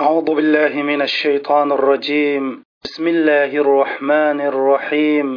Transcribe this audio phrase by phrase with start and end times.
[0.00, 2.44] أعوذ بالله من الشيطان الرجيم.
[2.84, 5.28] بسم الله الرحمن الرحيم.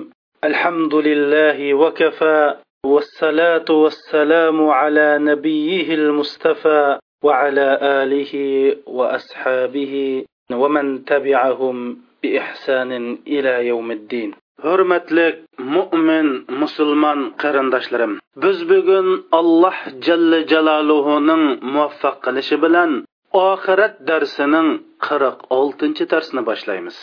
[0.49, 2.55] الحمد لله وكفى
[2.85, 8.33] والصلاة والسلام على نبيه المصطفى وعلى آله
[8.87, 9.93] وأصحابه
[10.51, 12.91] ومن تبعهم بإحسان
[13.27, 14.31] إلى يوم الدين.
[14.63, 19.75] Hurmatli mo'min musulmon qarindoshlarim biz bugun alloh
[20.05, 23.03] jalla jaloluhuning muvaffaq qilishi bilan
[23.33, 24.69] oxirat darsining
[25.05, 26.97] qirq oltinchi darsini boshlaymiz.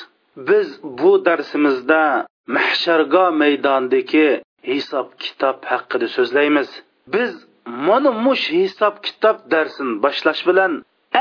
[0.48, 0.68] Biz
[1.00, 2.02] bu darsimizda
[2.56, 4.28] mahsharga maydondagi
[4.70, 6.68] hisob kitob haqida so'zlaymiz.
[7.14, 7.32] Biz
[7.86, 10.72] mana mush hisob kitob darsini boshlash bilan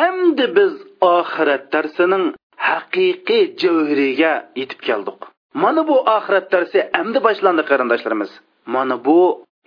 [0.06, 0.74] endi biz
[1.18, 2.26] oxirat darsining
[2.70, 5.20] haqiqiy javhiriga yetib keldik.
[5.64, 8.32] Mana bu oxirat darsi endi boshlandi qarindoshlarimiz.
[8.76, 9.20] Mana bu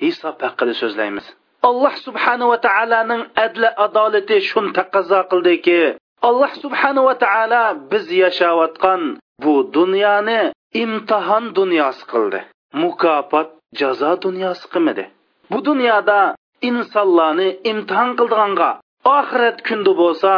[0.05, 1.27] hisob haqida so'zlaymiz.
[1.69, 5.81] Alloh subhanahu va taoloning adli adolati shuni taqozo qildiki
[6.29, 9.03] alloh subhanahu va taolo biz yashayotgan
[9.43, 10.41] bu dunyoni
[10.83, 12.41] imtihon dunyosi qildi.
[12.83, 13.49] Mukofot
[13.81, 15.05] jazo dunyosi qilmadi.
[15.51, 16.21] Bu dunyoda
[16.69, 18.71] insonlarni imtihon qildiganga
[19.17, 20.35] oxirat kunda bo'lsa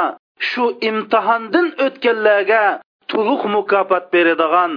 [0.49, 2.65] shu imtihondan o'tganlarga
[3.11, 4.73] to'liq mukofot beradigan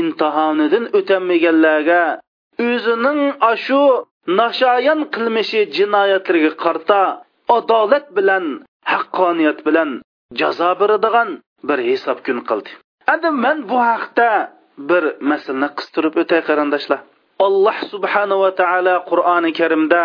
[0.00, 2.02] imtihonidan o'tolmaganlarga
[2.68, 3.20] o'zining
[3.52, 3.82] ashu
[4.26, 7.00] nashoyon qilmishi jinoyatlarga qarta
[7.56, 8.44] adolat bilan
[8.92, 9.90] haqqoniyat bilan
[10.40, 11.28] jazo beradigan
[11.68, 12.70] bir hisob kun qildi.
[13.12, 14.30] Endi man bu haqda
[14.90, 17.00] bir masalani qistirib o'tay qarindoshlar.
[17.46, 20.04] Alloh subhanava taolo qur'oni karimda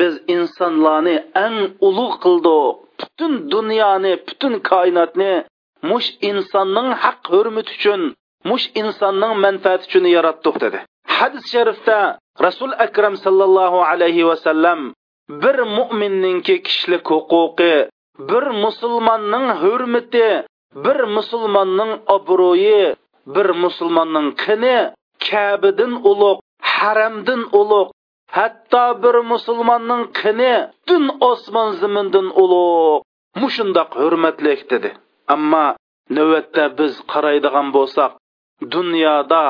[0.00, 5.32] biz insonlarni eng ulug' qildik butun dunyoni butun koinotni
[5.90, 8.02] mush insonning haq hurmati uchun
[8.50, 10.78] mush insonning manfaati uchun yaratdik dedi.
[11.16, 11.98] Hadis sharifda
[12.46, 14.80] rasul akram sallallohu alayhi vasallam
[15.42, 17.74] bir mo'minninki kishilik huquqi
[18.30, 20.28] bir musulmonning hurmati
[20.84, 22.82] bir musulmonning obro'yi
[23.34, 24.76] bir musulmonning qini
[25.26, 26.40] kabidan ulug'
[26.72, 27.92] haramdan ulug'
[28.36, 33.02] hatto bir musulmonning qini butun osmon zamindan ulug'
[33.40, 34.90] mushundoq hurmatlik dedi.
[35.34, 35.66] Ammo
[36.16, 38.12] navbatda biz qaraydigan bo'lsak
[38.74, 39.44] dunyoda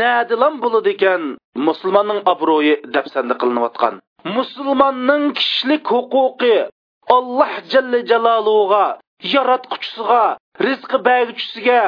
[0.00, 1.22] nadilan bo'ladi ekan
[1.68, 3.94] musulmonning obro'yi dafsanda qilinayotgan.
[4.36, 6.56] Musulmonning kishilik huquqi
[7.16, 8.84] alloh jalla jaloluga
[9.34, 10.24] yaratquchisiga
[10.66, 11.82] rizqi berguchisiga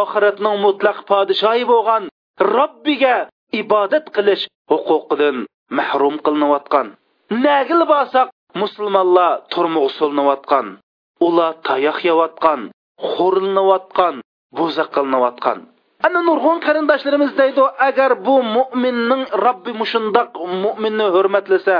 [0.00, 2.02] oxiratning mutlaq podshoyi bo'lgan
[2.54, 3.16] robbiga
[3.60, 5.36] ibodat qilish huquqidan
[5.78, 6.86] mahrum qilinayotgan.
[7.44, 8.28] Nagil borsak
[8.62, 10.66] musulmonlar turmuq solinayotgan
[11.26, 12.60] ular tayoq yeyotgan
[13.12, 14.14] xo'rilinayotgan
[14.58, 15.58] bo'zaq qilinayotgan.
[16.06, 20.30] Ana nurg'un qarindoshlarimiz deydi agar bu mo'minning robbi mushundoq
[20.64, 21.78] mo'minni hurmatlasa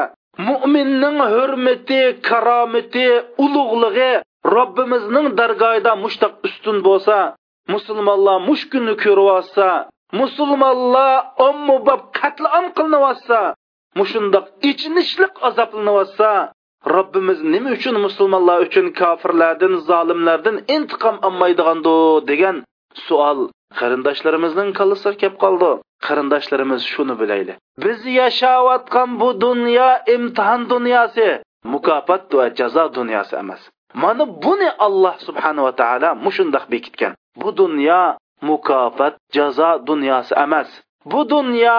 [0.49, 3.07] mo'minning hurmati karomati
[3.45, 4.13] ulug'lig'i
[4.55, 7.19] robbimizning dargohida mushtaq ustun bo'lsa
[7.73, 9.69] musulmonlar mush kunni ko'ryotsa
[10.21, 11.15] musulmonlar
[11.49, 13.41] ommabop qatlam qilinyotsa
[13.99, 16.31] mushundoq ichinishliq azoblanyotsa
[16.95, 21.95] robbimiz nima uchun musulmonlar uchun kofirlardan zolimlardan intiqom olmaydigando
[22.31, 22.57] degan
[23.07, 23.39] suol
[23.79, 25.71] qarindoshlarimizning kallasida kelib qoldi.
[26.07, 27.55] Qarindoshlarimiz shuni bilayli.
[27.85, 31.29] Biz yashayotgan bu dunyo imtihon dunyosi
[31.73, 33.63] mukofot va jazo dunyosi emas.
[34.03, 37.13] Mana buni alloh subhanava taolo mushundoq bekitgan.
[37.41, 38.03] Bu dunyo
[38.49, 40.69] mukofot jazo dunyosi emas.
[41.11, 41.79] Bu dunyo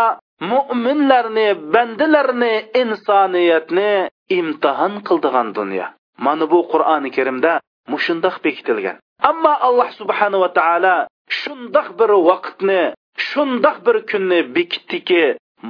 [0.52, 3.92] mo'minlarni bandalarni insoniyatni
[4.40, 5.86] imtihon qildigan dunyo.
[6.26, 7.52] Mana bu qur'oni karimda
[7.92, 8.98] mushundoq bekitilgan.
[9.20, 10.96] Ammo alloh subhanava taolo
[11.40, 12.82] shundoq bir vaqtni
[13.28, 15.24] shundoq bir kunni bekitdiki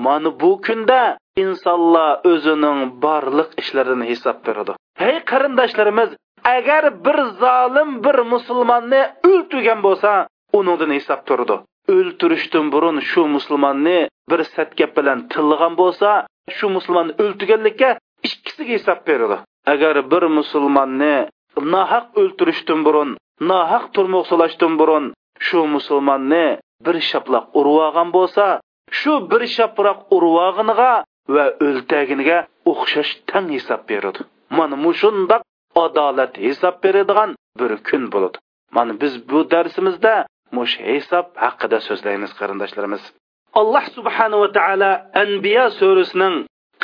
[0.04, 1.02] mana bu kunda
[1.44, 4.74] insonlar o'zining borliq ishlarini hisob beradi.
[5.02, 6.10] Hey qarindoshlarimiz
[6.56, 10.12] agar bir zolim bir musulmonni o'ltirgan bo'lsa
[10.60, 11.56] unidan hisob turdi.
[11.96, 14.00] O'ltirishdan burun shu musulmonni
[14.32, 16.10] bir satgap bilan tilg'an bo'lsa
[16.58, 17.90] shu musulmonni o'ltirganlikka
[18.28, 19.38] ikkisiga hisob beradi.
[19.74, 21.16] Agar bir musulmonni
[21.74, 23.10] nohaq o'ltirishdan burun
[23.51, 25.05] nohaq turmoq solashdan burun
[25.47, 26.47] shu musulmonni
[26.85, 28.47] bir shaplaq urib bo'lsa
[28.99, 30.93] shu bir shaproq urvog'iniga
[31.35, 32.39] va o'ltaginiga
[32.71, 34.21] o'xshash tang hisob beradi
[34.59, 35.43] mana mushundoq
[35.85, 37.31] adolat hisob beradigan
[37.61, 38.39] bir kun bo'ladi
[38.77, 40.15] mana biz bu darsimizda
[40.57, 43.03] mush hisob haqida so'zlaymiz qarindoshlarimiz
[43.61, 46.35] alloh subhanava taolo anbiya surasining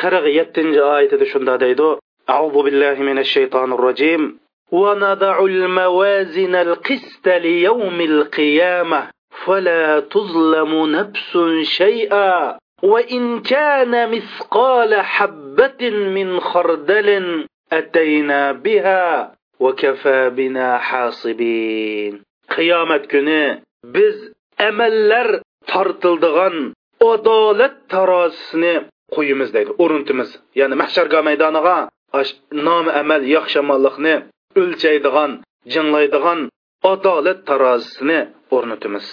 [0.00, 1.88] qirq yettinchi oyatida shunda deydi
[2.34, 4.22] أعوذ بالله من الشيطان الرجيم
[4.71, 9.09] ونضع الموازن القسط ليوم القيامة.
[9.45, 12.57] فلا تظلم نفس شيئا.
[12.83, 22.23] وإن كان مثقال حبة من خردل أتينا بها وكفى بنا حاصبين.
[22.57, 24.31] قيامة كنا بز
[24.61, 28.81] أملر تارتلدغن أدالت تراسن
[29.17, 34.27] قيمز ديد أرنتمز يعني محشر قام ميدانغا أش نام أمل يخشم الله مالخنه
[34.61, 35.31] o'lchaydigan
[35.73, 36.39] jinglaydigan
[36.93, 38.19] adolat tarozisini
[38.55, 39.05] o'rnatamiz.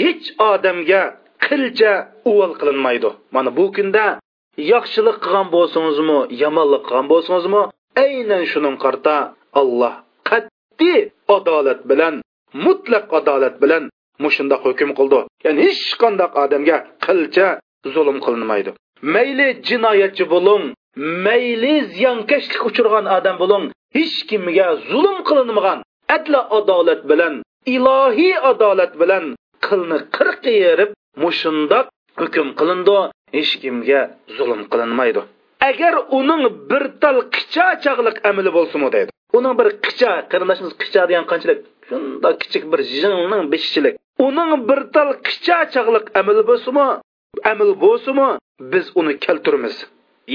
[0.00, 1.02] Hech odamga
[1.46, 1.92] qilcha
[2.30, 3.10] uvol qilinmaydi.
[3.34, 4.04] Mana bu kunda
[4.72, 7.62] yaxshilik qilgan bo'lsangizmi yomonlik qilgan bo'lsangizmi
[8.04, 9.14] aynan shuning qarta
[9.60, 9.94] alloh
[10.30, 11.00] qat'iy
[11.36, 12.14] adolat bilan
[12.64, 13.82] mutlaq adolat bilan
[14.24, 15.20] mushundoq hukm qildi.
[15.44, 16.76] Ya'ni hech qanday odamga
[17.06, 17.46] qilcha
[17.94, 18.70] zulm qilinmaydi.
[19.14, 20.64] Mayli jinoyatchi bo'ling
[21.26, 23.64] mayli ziyonkashlik uchirgan odam bo'ling
[23.96, 25.78] hech kimga zulm qilinmagan
[26.16, 27.34] adla adolat bilan
[27.74, 29.24] ilohiy adolat bilan
[29.66, 30.90] qilni qirq yerib
[31.22, 31.86] mushundoq
[32.20, 32.98] hukm qilindi
[33.36, 34.00] hech kimga
[34.36, 35.22] zulm qilinmaydi.
[35.70, 39.10] Agar uning bir tal qicha chog'liq amali bo'lsinmi deydi.
[39.38, 41.60] Uning bir qicha qarindoshimiz qicha degan qanchalik?
[41.88, 43.94] Shundoq kichik bir jingning beshichilik.
[44.26, 46.86] Uning bir tal qicha chog'liq amali bo'lsinmi
[47.52, 48.28] amal bo'lsinmi
[48.72, 49.76] biz uni keltiramiz.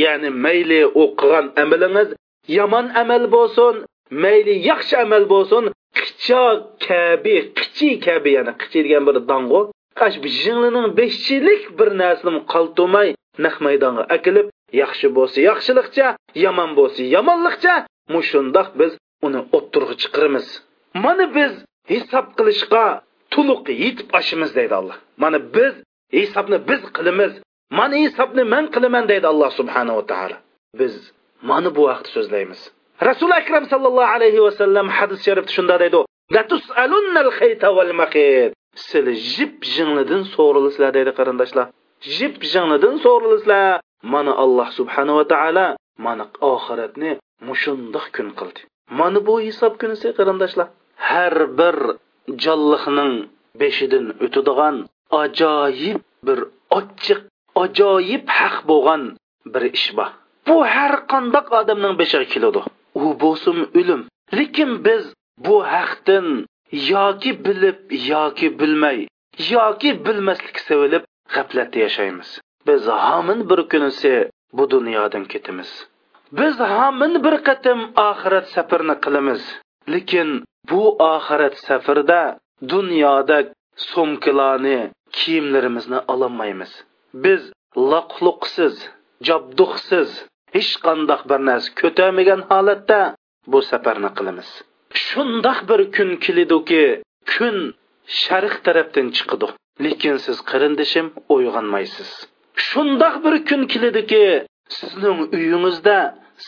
[0.03, 2.09] Ya'ni mayli u qilgan amalingiz
[2.57, 3.75] yomon amal bo'lsin
[4.23, 5.63] mayli yaxshi amal bo'lsin.
[5.99, 6.43] Qicho
[6.87, 9.61] kabi qichi kabi yana qichi degan bir dong'u
[9.99, 13.07] qash jinglining beshchilik bir narsani qaltumay
[13.45, 14.47] naq maydonga akilib
[14.81, 16.07] yaxshi bo'lsa yaxshilikcha
[16.45, 17.75] yomon bo'lsa yomonlikcha
[18.13, 18.91] mushundoq biz
[19.25, 20.47] uni o'ttirg'i chiqiramiz.
[21.05, 21.53] Mana biz
[21.93, 22.85] hisob qilishga
[23.33, 24.97] to'liq yetib oshimiz deydi alloh.
[25.23, 25.73] Mana biz
[26.13, 27.31] hisobni biz qilamiz
[27.79, 30.37] mana hisobni man qilaman deydi alloh subhanava taolo
[30.79, 30.93] biz
[31.49, 32.61] mana bu vaqtda so'zlaymiz.
[33.09, 35.99] Rasuli akram sallallohu alayhi vasallam hadis sharifda shunda deydi.
[38.83, 41.65] Sizlar jip jinglidan so'rilisizlar deydi qarindoshlar.
[42.15, 43.79] Jip jinglidan so'rilisizlar
[44.13, 45.67] mana alloh subhanava taolo
[46.05, 47.11] mana oxiratni
[47.47, 48.59] mushundoq kun qildi.
[48.99, 50.67] Mana bu hisob kunisi qarindoshlar.
[51.09, 51.77] Har bir
[52.43, 53.13] jonliqning
[53.61, 54.75] beshidan o'tadigan
[55.23, 56.39] ajoyib bir
[56.79, 57.19] ochiq
[57.63, 59.01] ajoyib haq bo'lgan
[59.53, 60.09] bir ish bor.
[60.47, 62.61] Bu har qandoq odamning beshiga keladi.
[63.03, 64.01] U bo'lsin o'lim.
[64.37, 65.03] Lekin biz
[65.45, 66.27] bu haqdan
[66.93, 67.79] yoki bilib
[68.13, 68.97] yoki bilmay
[69.55, 71.03] yoki bilmaslik sevilib
[71.33, 72.29] g'aflatda yashaymiz.
[72.67, 74.13] Biz homin bir kunisi
[74.57, 75.71] bu dunyodan ketamiz.
[76.31, 79.41] Biz hamin bir qatim oxirat safarini qilamiz.
[79.93, 80.29] Lekin
[80.69, 80.81] bu
[81.13, 82.21] oxirat safarda
[82.73, 83.37] dunyoda
[83.91, 84.79] so'mkalarni
[85.17, 86.71] kiyimlarimizni ololmaymiz.
[87.23, 87.41] Biz
[87.91, 88.75] loqluqsiz
[89.27, 90.09] jobduqsiz
[90.55, 92.99] hech qandoq bir narsa ko'tarmagan holatda
[93.51, 94.49] bu safarni qilamiz.
[95.05, 96.83] Shundoq bir kun kelidiki
[97.31, 97.57] kun
[98.21, 99.47] sharq tarafdan chiqidi
[99.85, 102.09] lekin siz qarindishim uyg'onmaysiz.
[102.67, 104.25] Shundoq bir kun kelidiki
[104.79, 105.97] sizning uyingizda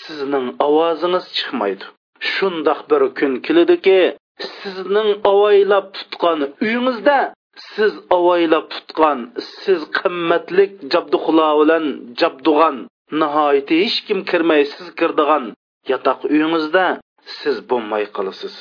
[0.03, 1.85] sizning ovozingiz chiqmaydi.
[2.33, 3.99] Shundoq bir kun kelidiki
[4.61, 7.17] sizning ovoylab tutgan uyingizda
[7.73, 9.19] siz ovoylab tutgan
[9.61, 11.85] siz qimmatlik jabduxulo bilan
[12.19, 12.77] jabdug'an
[13.21, 15.43] nihoyatda hech kim kirmay siz kirdigan
[15.91, 16.85] yotoq uyingizda
[17.39, 18.55] siz bo'lmay qolasiz.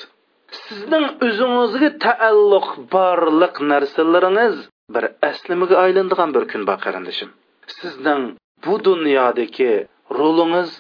[0.64, 4.56] Sizning o'zingizga taalluq borliq narsalaringiz
[4.94, 7.30] bir aslimaga aylanadigan bir kun bor qarindishim.
[7.78, 8.22] Sizning
[8.64, 9.72] bu dunyodagi
[10.18, 10.70] rolingiz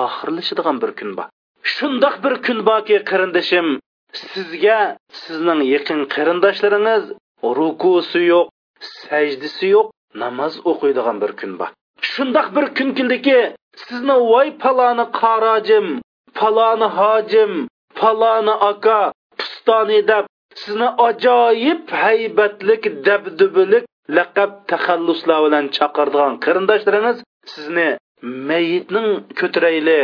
[0.00, 1.26] oxirlashadigan bir kun bor.
[1.74, 3.68] Shundoq bir kun borki qarindishim
[4.32, 4.78] sizga
[5.22, 7.04] sizning yaqin qarindoshlaringiz
[7.58, 8.46] rukusi yo'q
[9.02, 9.86] sajdisi yo'q
[10.22, 11.70] namoz o'qiydigan bir kun bor.
[12.14, 13.38] Shundoq bir kun keldiki
[13.84, 15.86] sizni voy paloni qarojim
[16.38, 17.52] paloni hojim
[18.00, 19.00] paloni aka
[19.38, 20.24] pustoni deb
[20.62, 23.84] sizni ajoyib haybatlik dabdubilik
[24.16, 27.18] laqab taxalluslar bilan chaqirdigan qarindoshlaringiz
[27.52, 27.88] sizni
[28.48, 29.08] mayitning
[29.40, 30.02] ko'tirayli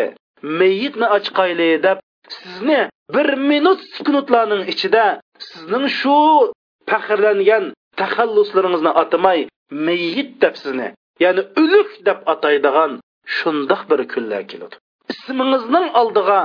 [0.59, 1.99] mayitni ochqayli deb
[2.37, 2.81] sizni
[3.15, 5.05] bir minut sukunutlarning ichida
[5.49, 6.17] sizning shu
[6.91, 7.65] faxrlangan
[8.01, 9.39] taxalluslaringizni atamay
[9.87, 10.89] mayit deb sizni
[11.25, 12.93] ya'ni o'lik deb ataydigan
[13.37, 14.77] shundoq bir kunlar keladi.
[15.13, 16.41] Ismingizning oldiga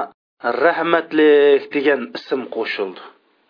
[0.66, 3.02] rahmatlik degan ism qo'shildi.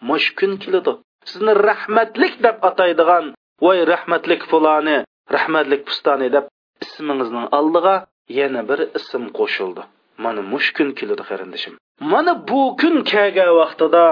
[0.10, 0.92] Mush kun keladi.
[1.30, 3.26] Sizni rahmatlik deb ataydigan
[3.66, 4.98] voy rahmatlik fuloni
[5.36, 6.46] rahmatlik pustoni deb
[6.86, 7.96] ismingizning oldiga
[8.40, 9.82] yana bir ism qo'shildi.
[10.24, 11.74] Mana mush kun keladi qarindishim.
[12.12, 14.06] Mana bu kun kelgan vaqtida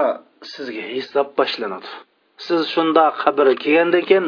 [0.52, 1.90] sizga hisob boshlanadi.
[2.44, 4.26] Siz shunda qabri kelgandan keyin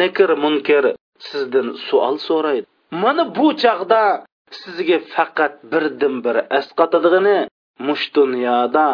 [0.00, 0.84] nikr munkir
[1.28, 2.66] sizdan savol so'raydi.
[3.02, 4.02] Mana bu chog'da
[4.60, 7.38] sizga faqat birdan bir asqatadig'ini
[7.86, 8.88] mush dunyoda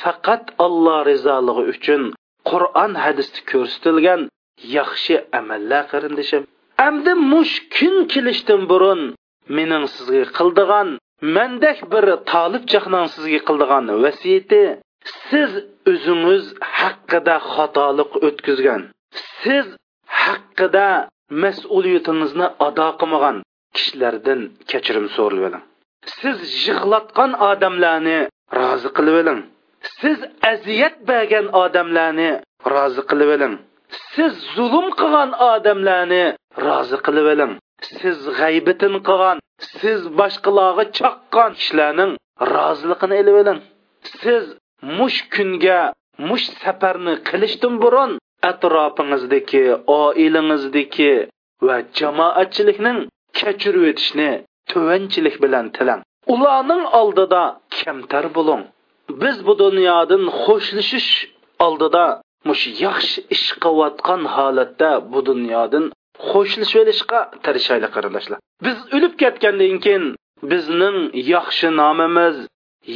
[0.00, 2.02] faqat alloh rizoligi uchun
[2.50, 4.20] qur'on hadisda ko'rsatilgan
[4.76, 6.42] yaxshi amallar qarindishim.
[6.86, 9.00] Amdi mush kun kelishdan burun
[9.56, 10.88] mening sizga qildigan
[11.36, 14.62] mandek bir tolib jahnon sizga qildigan vasiyati
[15.28, 15.50] siz
[15.90, 16.44] o'zingiz
[16.78, 18.82] haqida xatolik o'tkazgan.
[19.40, 19.66] Siz
[20.22, 20.88] haqida
[21.42, 23.36] mas'uliyatingizni ado qilmagan
[23.76, 24.40] kishilardan
[24.70, 25.54] kechirim so'rab
[26.18, 28.18] siz yig'latgan odamlarni
[28.60, 29.40] rozi qilib oling
[30.00, 30.18] siz
[30.52, 32.30] aziyat bergan odamlarni
[32.74, 33.54] rozi qilib oling
[34.14, 36.24] siz zulm qilgan odamlarni
[36.66, 37.52] rozi qilib oling
[37.98, 39.38] siz g'aybitin qilgan
[39.80, 42.12] siz boshqalarga chaqqan kishilarning
[42.54, 43.60] roziligini ilib oling
[44.22, 44.44] siz
[44.98, 45.80] mush kunga
[46.28, 48.10] mush safarni qilishdan burun
[48.50, 49.64] atrofing'izdagi
[50.00, 51.12] oilangizdagi
[51.66, 52.98] va jamoatchilikning
[53.38, 54.30] kechirib o'tishni
[54.70, 56.00] tuvanchilik bilan tilang.
[56.34, 57.42] Ularning oldida
[57.78, 58.62] kamtar bo'ling.
[59.22, 61.10] Biz bu dunyodan xo'shlashish
[61.66, 62.04] oldida
[62.48, 65.84] mush yaxshi ish qilayotgan holatda bu dunyodan
[66.28, 70.04] xo'shlashib olishga tirishaylik qarindoshlar biz o'lib ketgandan keyin
[70.52, 70.98] bizning
[71.34, 72.36] yaxshi nomimiz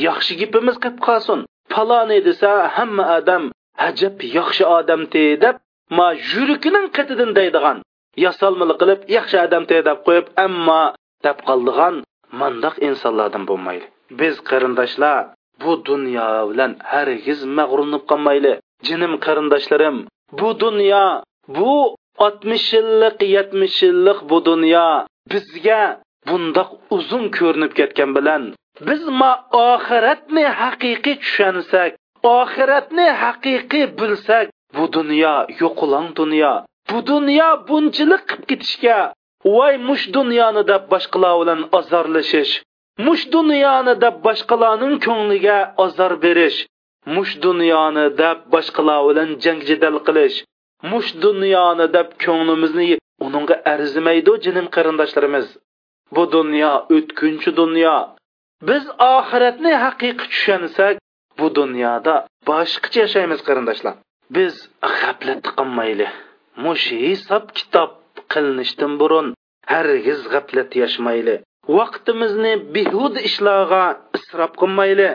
[0.06, 1.40] yaxshi gapimiz qilib qolsin.
[1.72, 3.44] Paloni desa hamma odam
[3.88, 5.56] ajab yaxshi odamti deb
[5.96, 7.78] ma yurakining qitidan deydigan
[8.24, 10.82] yasalmili qilib yaxshi odamti deb qo'yib ammo
[11.26, 11.94] deb qoldigan
[12.40, 13.86] mandoq insonlardan bo'lmaydi.
[14.20, 15.22] Biz qarindoshlar
[15.62, 18.54] bu dunyo bilan hargiz mag'runib qolmayli.
[18.86, 19.96] Jinim qarindoshlarim
[20.38, 21.04] bu dunyo
[21.56, 21.72] bu
[22.24, 24.88] oltmish yillik yetmish yillik bu dunyo
[25.30, 25.82] bizga
[26.28, 28.42] bundoq uzun ko'rinib ketgan bilan
[28.88, 29.32] biz ma
[29.68, 31.90] oxiratni haqiqiy tushunsak
[32.22, 34.46] oxiratni haqiqiy bilsak
[34.76, 36.54] bu dunyo yo'qulang dunyo.
[36.90, 38.98] Bu dunyo bunchilik qilib ketishga
[39.44, 42.52] voy mush dunyoni deb boshqalar bilan ozorlashish
[43.06, 46.58] mush dunyoni deb boshqalarning ko'ngliga ozor berish
[47.14, 50.36] mush dunyoni deb boshqalar bilan jang jadal qilish
[50.90, 52.86] mush dunyoni deb ko'nglimizni
[53.26, 55.46] uningga arzimaydi jinim qarindoshlarimiz
[56.14, 57.96] bu dunyo o'tkinchi dunyo.
[58.68, 58.84] Biz
[59.14, 60.94] oxiratni haqiqiy tushunsak
[61.38, 62.14] bu dunyoda
[62.48, 63.94] boshqacha yashaymiz qarindoshlar.
[64.36, 64.54] Biz
[64.98, 66.06] g'aflat qilmayli
[66.64, 67.90] mush hisob kitob
[68.32, 69.26] qilinishdan burun
[69.72, 71.36] hargiz g'aflat yashmayli.
[71.76, 73.84] Vaqtimizni behud ishlarga
[74.18, 75.08] isrof qilmayli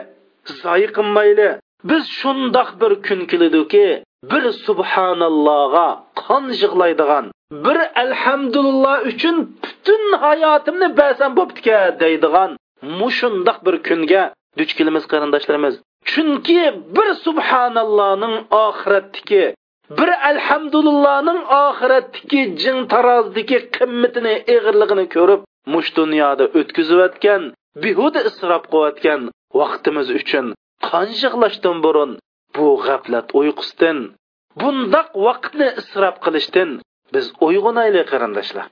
[0.62, 1.48] zoyi qilmayli.
[1.90, 3.86] Biz shundoq bir kun keladiki
[4.32, 5.88] bir subhanallohga
[6.22, 7.24] qon yig'laydigan
[7.64, 12.50] bir alhamdulillah uchun butun hayotimni basam bo'ptika deydigan
[13.00, 14.22] mushundoq bir kunga
[14.58, 15.74] duch kelamiz qarindoshlarimiz.
[16.10, 16.62] Chunki
[16.96, 19.42] bir subhanallohning oxiratdiki
[19.98, 25.40] bir alhamdulillahning oxiratdiki jing tarozdagi qimmatini ig'irligini ko'rib
[25.72, 27.42] mush dunyoda o'tkazayotgan
[27.82, 29.20] behuda isrof qilayotgan
[29.60, 30.46] vaqtimiz uchun
[30.88, 32.10] qanjiqlashdan burun
[32.56, 33.98] bu g'aflat uyqusidan
[34.60, 36.70] bundoq vaqtni isrof qilishdan
[37.14, 38.66] biz uyg'onaylik qarindoshlar.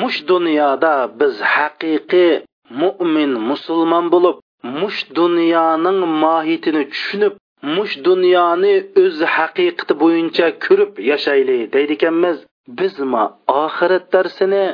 [0.00, 2.32] Mush dunyoda biz haqiqiy
[2.80, 4.36] mo'min musulmon bo'lib
[4.78, 7.34] mush dunyoning mohiyatini tushunib
[7.76, 12.36] mush dunyoni o'z haqiqati bo'yicha ko'rib yashayli deydi ekanmiz
[12.78, 13.24] bizma
[13.64, 14.64] oxirat darsini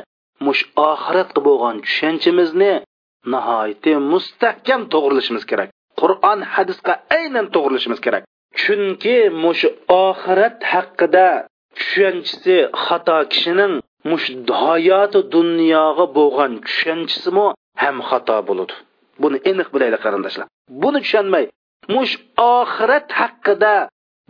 [0.45, 2.73] mush oxiratga bo'lgan tushunchamizni
[3.33, 5.69] nihoyatda mustahkam to'g'rilishimiz kerak.
[6.01, 8.23] Qur'on hadisga aynan to'g'rilishimiz kerak.
[8.61, 9.63] Chunki mush
[10.05, 11.27] oxirat haqida
[11.77, 13.73] tushunchisi xato kishining
[14.09, 14.27] mush
[14.63, 17.45] hayoti dunyoga bo'lgan tushunchisimi
[17.81, 18.73] ham xato bo'ladi.
[19.23, 20.47] Buni aniq bilaylik qarindoshlar.
[20.81, 21.45] Buni tushunmay
[21.95, 22.13] mush
[22.57, 23.75] oxirat haqida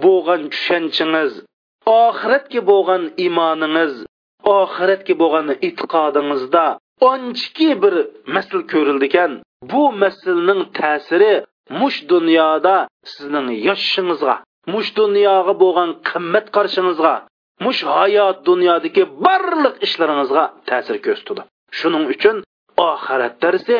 [0.06, 1.32] bo'lgan tushunchingiz
[2.06, 3.94] oxiratga bo'lgan iymoningiz
[4.60, 6.66] oxiratga bo'lgan e'tiqodingizda
[7.12, 7.96] onchiki bir
[8.36, 9.32] masl ko'rildi ekan.
[9.72, 11.34] Bu maslning ta'siri
[11.80, 12.76] mush dunyoda
[13.12, 14.36] sizning yoshishingizga
[14.74, 17.14] mush dunyoga bo'lgan qimmat qarashingizga
[17.66, 21.42] mush hayot dunyodagi barliq ishlaringizga ta'sir ko'rsatadi.
[21.78, 22.36] Shuning uchun
[22.90, 23.78] oxirat darsi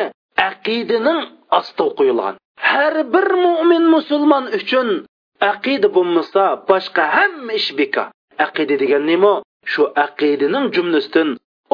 [0.48, 1.20] aqidaning
[1.58, 2.34] osti qo'yilgan
[2.70, 4.88] har bir mo'min musulmon uchun
[5.52, 8.08] aqida bo'lmasa boshqa hamma ish bekor
[8.46, 9.32] aqida degan nima
[9.72, 11.28] shu aqidaning jumlasidan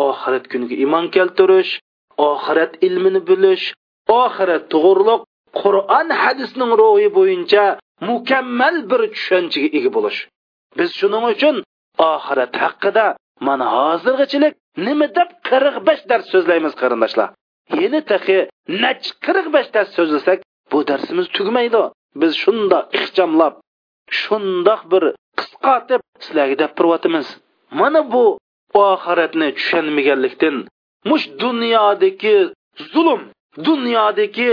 [0.09, 1.73] oxirat kuniga iymon keltirish
[2.31, 3.65] oxirat ilmini bilish
[4.23, 5.21] oxirat to'g'riliq
[5.61, 7.65] qur'on hadisning ro'yi bo'yicha
[8.09, 10.19] mukammal bir tushunchaga ega bo'lish.
[10.79, 11.57] Biz shuning uchun
[12.13, 13.07] oxirat haqida
[13.47, 14.55] mana hozirgachilik
[14.87, 17.29] nima deb qirq besh dars so'zlaymiz qarindoshlar.
[17.83, 18.39] Yana tahi
[18.83, 20.39] nach qirq besh dars so'zlasak
[20.73, 21.83] bu darsimiz tugamaydi
[22.21, 23.55] biz shundoq ixchamlab
[24.21, 25.03] shundoq bir
[25.39, 27.27] qisqartib sizlarga deb turyapmiz
[27.81, 28.25] mana bu
[28.87, 30.57] oxiratni tushunmaganlikdan
[31.09, 32.37] mush dunyodagi
[32.93, 33.23] zulm
[33.67, 34.51] dunyodagi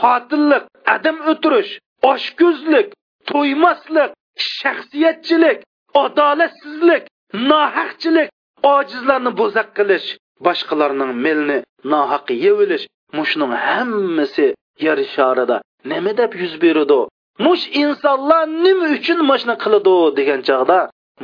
[0.00, 1.72] qotillik adam o'tirish
[2.12, 2.88] oshko'zlik
[3.30, 4.10] to'ymaslik
[4.58, 5.58] shaxsiyatchilik
[6.04, 7.04] adolatsizlik
[7.50, 8.28] nohaqchilik
[8.74, 10.08] ojizlarni bo'zaq qilish
[10.46, 11.58] boshqalarning melni
[11.92, 12.84] nohaq yevilish
[13.18, 14.46] mushning hammasi
[14.86, 15.56] yer sharida
[15.90, 17.00] nima deb yuz beradi?
[17.46, 20.78] Mush insonlar nima uchun mashni qiladi degan chog'da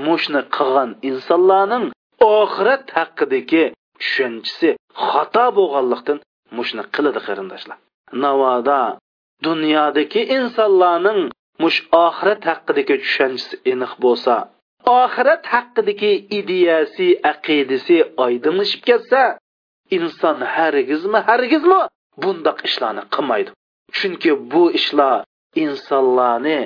[0.07, 1.85] mushni qilgan insonlarning
[2.39, 3.65] oxirat haqidagi
[4.01, 4.71] tushunchasi
[5.09, 6.19] xato bo'lganlikdan
[6.59, 7.79] mushni qiladi qarindoshlar.
[8.25, 8.81] Navoda
[9.47, 11.21] dunyodagi insonlarning
[11.63, 14.35] mush oxirat haqidagi tushunchasi aniq bo'lsa
[14.99, 19.23] oxirat haqidagi ideyasi aqidasi oydinlashib ketsa
[19.97, 21.81] inson hargizmi hargizmi
[22.23, 23.51] bundoq ishlarni qilmaydi.
[23.97, 25.19] Chunki bu ishlar
[25.65, 26.61] insonlarni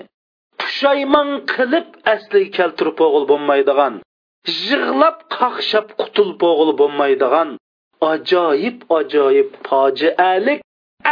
[0.61, 3.95] pushaymon qilib asliga keltirib o'g'il bo'lmaydigan
[4.69, 7.49] yig'lab qaqshab qutulib o'g'il bo'lmaydigan
[8.13, 10.61] ajoyib ajoyib fojialik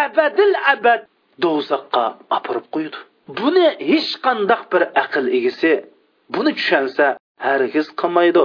[0.04, 1.02] abadil abad
[1.42, 2.04] do'zaxqa
[2.37, 2.99] opirib qo'ydi.
[3.38, 5.73] Buni hech qandaq bir aql egisi
[6.35, 7.07] buni tushansa
[7.47, 8.45] hargiz qilmaydi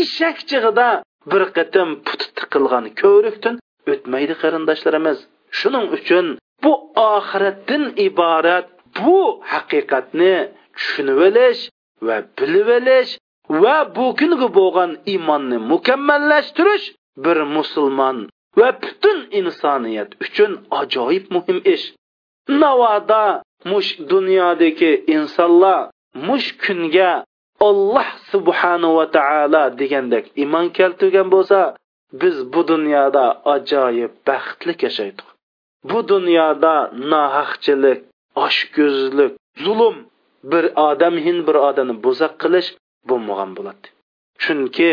[0.00, 0.88] eshak chig'ida
[1.30, 3.56] bir qatim puti tiqilgan ko'rikdan
[3.92, 5.18] o'tmaydi qarindoshlarimiz
[5.58, 6.26] shuning uchun
[6.64, 6.72] bu
[7.14, 8.66] oxiratdan iborat
[8.98, 9.18] bu
[9.52, 10.34] haqiqatni
[10.76, 11.62] tushunib olish
[12.06, 13.12] va bilib olish
[13.62, 14.06] va bu
[14.58, 16.86] bo'lgan iymonni mukammallashtirish
[17.24, 18.18] bir musulmon
[18.58, 21.86] va butun insoniyat uchun ajoyib muhim ish.
[22.60, 23.24] Navoda
[23.70, 27.10] mush dunyodagi insonlar mush kunga
[27.68, 31.58] alloh subhanahu va taolo degandek iymon keltirgan bo'lsa
[32.20, 33.24] biz bu dunyoda
[33.54, 35.28] ajoyib baxtli yashaydik
[35.90, 36.74] bu dunyoda
[37.12, 38.00] nohaqchilik
[38.46, 39.32] oshko'zlik
[39.64, 39.96] zulm
[40.52, 42.68] bir odam hin bir odamni bo'zaq qilish
[43.08, 43.86] bo'lmagan bo'ladi.
[44.42, 44.92] Chunki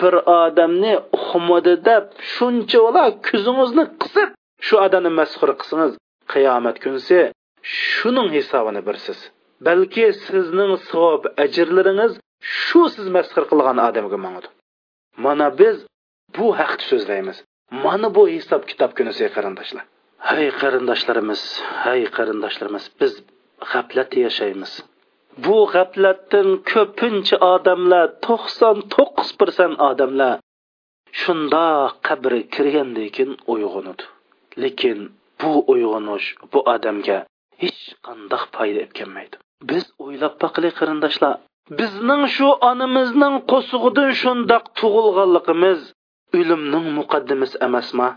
[0.00, 2.78] bir odamni uqmadi deb shuncha
[3.28, 4.28] ko'zingizni qisib
[4.66, 5.92] shu odamni masxur qilsangiz
[6.32, 7.18] qiyomat kunsi
[7.92, 9.18] shuning hisobini birsiz
[9.66, 12.12] balki sizning savob ajrlaringiz
[12.56, 14.48] shu siz masxir qilgan odamga mangdi
[15.24, 15.76] mana biz
[16.36, 17.38] bu haqda so'zlaymiz.
[17.84, 19.84] Mana bu hisob kitob kunisi qarindoshlar.
[20.28, 21.42] Hay qarindoshlarimiz
[21.84, 23.12] hay qarindoshlarimiz biz
[23.70, 24.72] g'aflat yashaymiz.
[25.44, 30.34] Bu g'aflatdan ko'pincha odamlar to'qson to'qqiz persent odamlar
[31.20, 34.04] shundoq qabrga kirgandan keyin uyg'onadi
[34.62, 34.98] lekin
[35.40, 37.18] bu uyg'onish bu odamga
[37.62, 39.36] hech qanday foyda etganmaydi.
[39.70, 41.34] Biz o'ylab boqaylik qarindoshlar
[41.80, 45.80] bizning shu onamizning qo'sug'idan shundoq tug'ilganligimiz
[46.38, 48.08] o'limning muqaddimasi emasmi?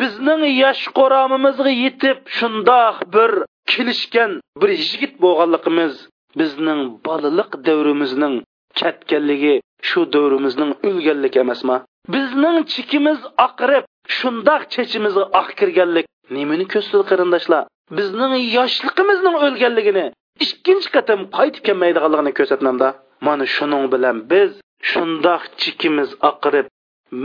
[0.00, 3.30] Bizning yosh qo'ramimizga yetib shundoq bir
[3.72, 5.92] kelishgan bir yigit bo'lganligimiz
[6.40, 8.34] bizning bolalik davrimizning
[8.80, 9.54] ketganligi
[9.88, 11.76] shu davrimizning o'lganligi emasmi?
[12.14, 13.84] Bizning chikimiz oqirib
[14.18, 17.62] shundoq chechimizga oq kirganlik nimani ko'rsatdi qarindoshlar?
[17.98, 20.06] Bizning yoshligimizning o'lganligini
[20.44, 22.88] ikkinchi qatam qaytib kelmaydiganligini ko'rsatmamda
[23.26, 24.50] mana shuning bilan biz
[24.90, 26.66] shundoq chikimiz oqirib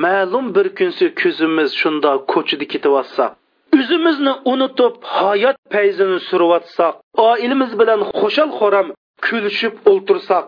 [0.03, 3.31] ma'lum bir kunsi ko'zimiz shundoq ko'chida ketyotsak
[3.79, 6.93] o'zimizni unutib hayot payzini suryotsak
[7.29, 8.87] oilamiz bilan xushal xo'ram
[9.25, 10.47] kulishib o'ltirsak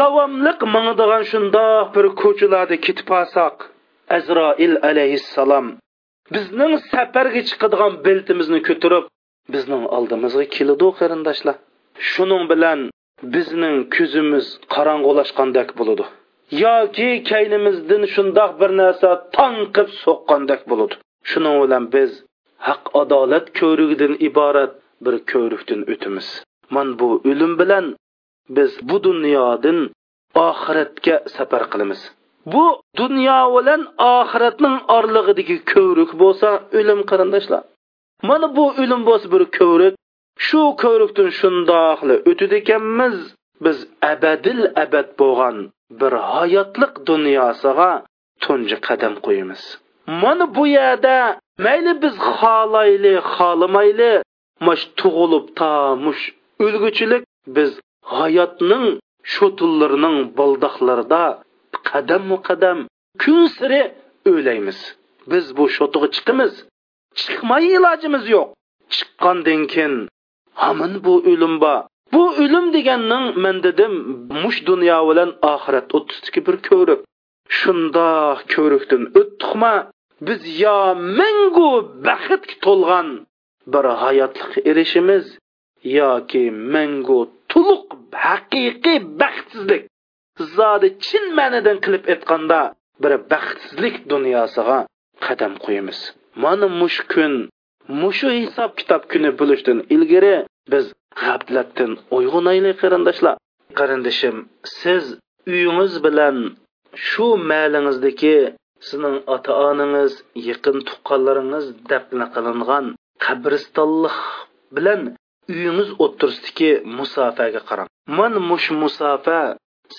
[0.00, 3.56] davomliq mangdigan shundoq bir ko'chalarda ketib olsak
[4.16, 5.66] azroil alayhissalom
[6.34, 9.04] bizning safarga chiqadigan beltimizni ko'tarib
[9.54, 11.56] bizning oldimizga keladi qarindoshlar.
[12.10, 12.80] Shuning bilan
[13.34, 16.04] bizning ko'zimiz qorong'ulashgandek bo'ladi
[16.64, 20.94] yoki kaynimizdan shundoq bir narsa tanqib so'qqandek bo'ladi
[21.30, 22.10] shuning bilan biz
[22.68, 24.72] haq adolat ko'rigidan iborat
[25.04, 26.26] bir ko'rikdan o'timiz.
[26.74, 27.86] Mana bu o'lim bilan
[28.56, 29.78] biz bu dunyodan
[30.48, 32.00] oxiratga safar qilamiz.
[32.52, 32.64] Bu
[33.00, 33.82] dunyo bilan
[34.16, 37.62] oxiratning orlig'idagi ko'rik bo'lsa o'lim qarindoshlar.
[38.28, 39.94] Mana bu o'lim bo'lsa bir ko'rik
[40.46, 43.16] shu ko'rikdan shundoqli o'tadi ekanmiz
[43.64, 43.78] biz
[44.12, 45.56] abadil abad bo'lgan
[46.00, 47.90] bir hayotliq dunyosiga
[48.42, 49.62] tunji qadam qo'yamiz.
[50.22, 51.16] Mana bu yerda
[51.66, 54.12] mayli biz xohlayli xohlamayli
[54.66, 55.72] mush tug'ilib ta
[56.04, 56.22] mush
[56.64, 57.22] o'lguchilik
[57.56, 57.70] biz
[58.16, 58.86] hayotning
[59.34, 61.24] shotullarining baldoqlarida
[61.90, 62.78] qadammu qadam
[63.22, 63.82] kun siri
[64.32, 64.78] o'laymiz.
[65.30, 66.52] Biz bu shotiga chiqamiz
[67.20, 68.48] chiqmay ilojimiz yo'q.
[68.94, 69.94] Chiqqandan keyin
[70.62, 71.78] hamin bu o'lim bor.
[72.12, 73.92] Bu o'lim deganning men dedim
[74.42, 77.00] mush dunyo bilan oxirat o'ttizdagi bir ko'rik
[77.58, 79.74] shundoq ko'rikdan o'tdiqma
[80.26, 80.78] biz yo
[81.18, 81.70] mangu
[82.06, 83.08] baxtga to'lgan
[83.72, 85.24] bir hayotlik erishimiz
[85.98, 86.44] yoki
[86.74, 87.20] mangu
[87.52, 87.84] to'liq
[88.26, 89.82] haqiqiy baxtsizlik.
[90.56, 92.60] Zodi chin ma'nidan qilib aytganda
[93.02, 94.78] bir baxtsizlik dunyosiga
[95.26, 95.98] qadam qo'yamiz.
[96.42, 97.32] Mana mush kun
[97.88, 100.34] mushu hisob kitob kuni bo'lishdan ilgari
[100.72, 100.86] biz
[101.22, 103.36] g'aflatdan uyg'onaylik qarindoshlar
[103.78, 104.36] qarindishim
[104.78, 105.04] siz
[105.50, 106.36] uyingiz bilan
[107.08, 108.36] shu malingizdagi
[108.86, 110.12] sizning ota onangiz
[110.48, 112.86] yaqin tuqqanlaringiz dafn qilingan
[113.24, 114.18] qabristonlik
[114.76, 115.00] bilan
[115.52, 117.88] uyingiz o'tirisidagi musofaga qarang.
[118.18, 119.40] Man mush musofa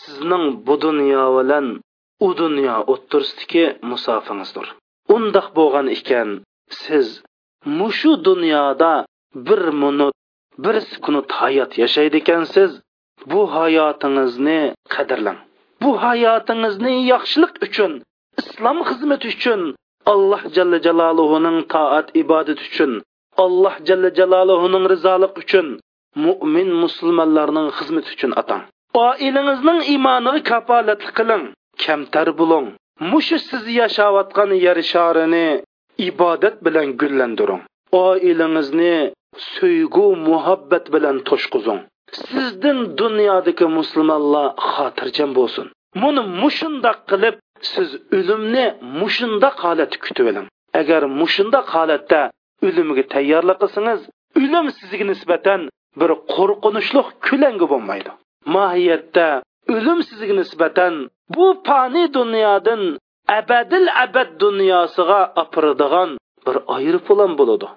[0.02, 1.68] sizning bu dunyo bilan
[2.26, 4.68] u dunyo o'ttirsidagi musofangizdir
[5.16, 6.30] undoq bo'lgan ekan
[6.84, 7.08] siz
[7.66, 10.14] mushu dunyoda bir minut
[10.58, 12.72] bir sekund hayot yashaydi ekansiz
[13.32, 14.60] bu hayotingizni
[14.94, 15.40] qadrlang.
[15.82, 17.92] Bu hayotingizni yaxshilik uchun
[18.40, 19.62] islom xizmati uchun
[20.14, 22.92] alloh jalla jaloluhuning toat ibodat uchun
[23.44, 25.68] alloh jalla jaloluhuning rizoliq uchun
[26.26, 28.64] mo'min musulmonlarning xizmati uchun atang.
[29.08, 31.44] Oilangizning iymoniga kafolatlik qiling
[31.84, 32.68] kamtar bo'ling.
[33.12, 35.48] Mushu siz yashayotgan yer sharini
[36.10, 37.62] ibodat bilan gullandiring.
[38.06, 38.96] Oilangizni
[39.54, 41.80] so'ygu muhabbat bilan to'shqizing.
[42.32, 45.66] Sizdan dunyodagi musulmonlar xotirjam bo'lsin.
[46.02, 47.36] Buni mushundoq qilib
[47.74, 48.66] siz o'limni
[49.02, 50.48] mushundoq holatda kutib oling.
[50.80, 52.22] Agar mushundoq holatda
[52.68, 54.02] o'limga tayyorlik qilsangiz
[54.42, 55.62] o'lim sizga nisbatan
[56.00, 58.12] bir qo'rqinchli kulangi bo'lmaydi.
[58.56, 59.28] Mohiyatda
[59.76, 60.94] o'lim sizga nisbatan
[61.36, 62.82] bu fani dunyodan
[63.40, 66.10] abadil abad dunyosiga opiradigan
[66.46, 67.68] bir aeroplan bo'ladi.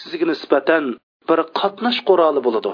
[0.00, 0.84] Sizga nisbatan
[1.28, 2.72] bir qatnash quroli bo'ladi.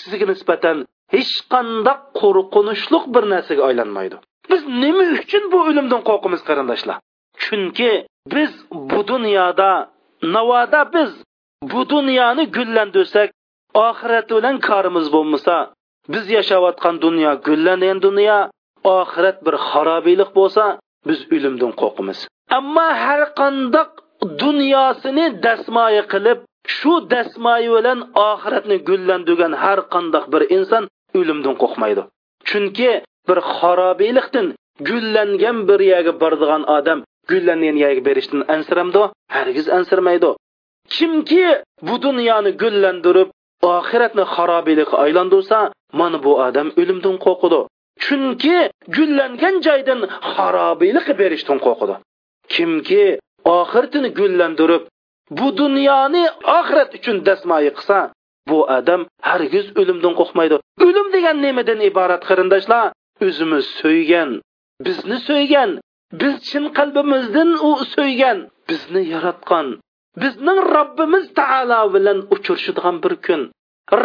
[0.00, 0.76] Sizga nisbatan
[1.14, 4.16] hech qanday qo'rqinchli bir narsaga aylanmaydi.
[4.50, 6.96] Biz nima uchun bu o'limdan qo'rqamiz qarindoshlar?
[7.42, 7.92] Chunki
[8.34, 8.50] biz
[8.90, 9.70] bu dunyoda
[10.34, 11.10] navoda biz
[11.72, 13.28] bu dunyoni gullantirsak
[13.86, 15.56] oxirat bilan korimiz bo'lmasa
[16.12, 18.38] biz yashayotgan dunyo gullangan dunyo
[18.98, 20.64] oxirat bir xarobiylik bo'lsa
[21.08, 22.18] biz o'limdan qo'rqamiz.
[22.58, 23.90] Ammo har qandoq
[24.42, 26.38] dunyosini dasmoyi qilib
[26.76, 27.98] shu dasmoyi bilan
[28.30, 30.84] oxiratni gullandirgan har qandoq bir inson
[31.18, 32.02] o'limdan qo'rqmaydi.
[32.48, 32.90] Chunki
[33.28, 34.46] bir xorobiylikdan
[34.88, 36.98] gullangan bir yerga boradigan odam
[37.30, 39.02] gullangan yerga berishdan ansiramdi
[39.36, 40.30] hargiz ansirmaydi.
[40.94, 41.46] Kimki
[41.86, 43.28] bu dunyoni gullandirib
[43.76, 45.58] oxiratni xarobiylikqa aylandirsa
[46.00, 47.60] mana bu odam o'limdan qo'rqidi
[48.04, 48.56] chunki
[48.96, 50.00] gullangan joydan
[50.32, 51.94] xarobiylikqa berishdan qo'rqidi
[52.54, 53.04] kimki
[53.58, 54.82] oxiratini gullandirib
[55.38, 56.24] bu dunyoni
[56.58, 57.98] oxirat uchun dasmoyi qilsa
[58.50, 60.56] bu odam hargiz o'limdan qo'rqmaydi.
[60.86, 62.84] O'lim degan nimadan iborat qarindoshlar?
[63.26, 64.30] O'zimiz so'ygan
[64.86, 65.70] bizni so'ygan
[66.20, 69.66] biz chin qalbimizdan u so'ygan bizni yaratgan
[70.22, 73.40] bizning robbimiz taolo bilan uchrashadigan bir kun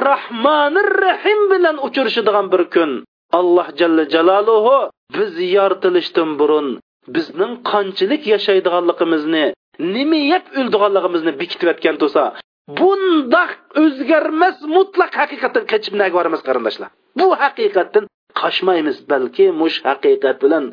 [0.06, 2.92] rahmonir rahim bilan uchrashadigan bir kun.
[3.40, 4.76] Alloh jalla jaloluhu
[5.16, 6.68] biz yoritilishdan burun
[7.16, 9.46] bizning qanchalik yashaydiganligimizni
[9.96, 12.24] nima yeb o'ldiganligimizni bekitib yotgan bo'lsa
[12.80, 13.52] bundoq
[13.84, 16.90] o'zgarmas mutlaq haqiqatdan qochib naga boramiz qarindoshlar.
[17.20, 18.06] Bu haqiqatdan
[18.42, 20.66] qochmaymiz balki mush haqiqat bilan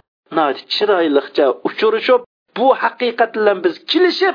[0.74, 2.20] chiroyliqcha uchrashib
[2.58, 4.34] bu haqiqat bilan biz kelishib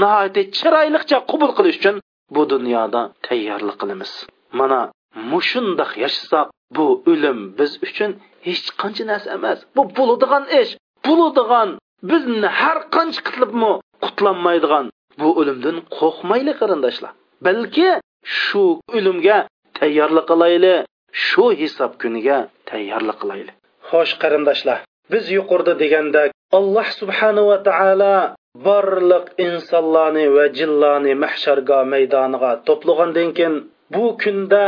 [0.00, 1.96] nihoyatda chiroyliqcha qabul qilish uchun
[2.34, 4.10] bu dunyoda tayyorlik qilamiz.
[4.58, 4.80] Mana
[5.32, 8.10] mushundoq yashasak bu o'lim biz uchun
[8.46, 9.58] hech qancha narsa emas.
[9.76, 10.72] Bu bo'ladigan ish
[11.06, 11.68] bo'ladigan.
[12.10, 13.72] Bizni har qancha qitlibmi
[14.04, 14.86] qutlanmaydigan.
[15.20, 17.12] Bu o'limdan qo'rqmaylik qarindoshlar.
[17.46, 17.88] Balki
[18.42, 18.64] shu
[18.96, 19.38] o'limga
[19.78, 20.74] tayyorlik qilayli
[21.26, 22.38] shu hisob kuniga
[22.70, 23.52] tayyorlik qilayli
[23.90, 24.78] xo'sh qarindoshlar
[25.12, 28.16] biz yuqorida degandek alloh subhanava taolo
[28.66, 33.54] barliq insonlarni va jinlarni mahsharga maydoniga to'plagandan keyin
[33.94, 34.64] bu kunda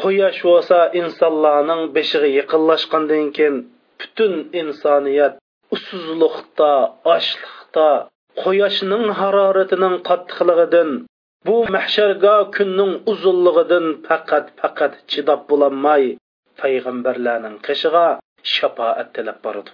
[0.00, 3.56] quyosh bo'lsa insonlarning beshig'i yaqinlashgandan keyin
[4.00, 5.34] butun insoniyat
[5.74, 6.72] usuzliqda
[7.14, 7.88] ochliqda
[8.42, 10.90] quyoshning haroratining qattiqligidan
[11.46, 16.02] bu mahsharga kunning uzunligidan faqat faqat chidab bo'lolmay
[16.62, 18.08] payg'ambarlarning qishig'a
[18.54, 19.70] shafoat tilab bordi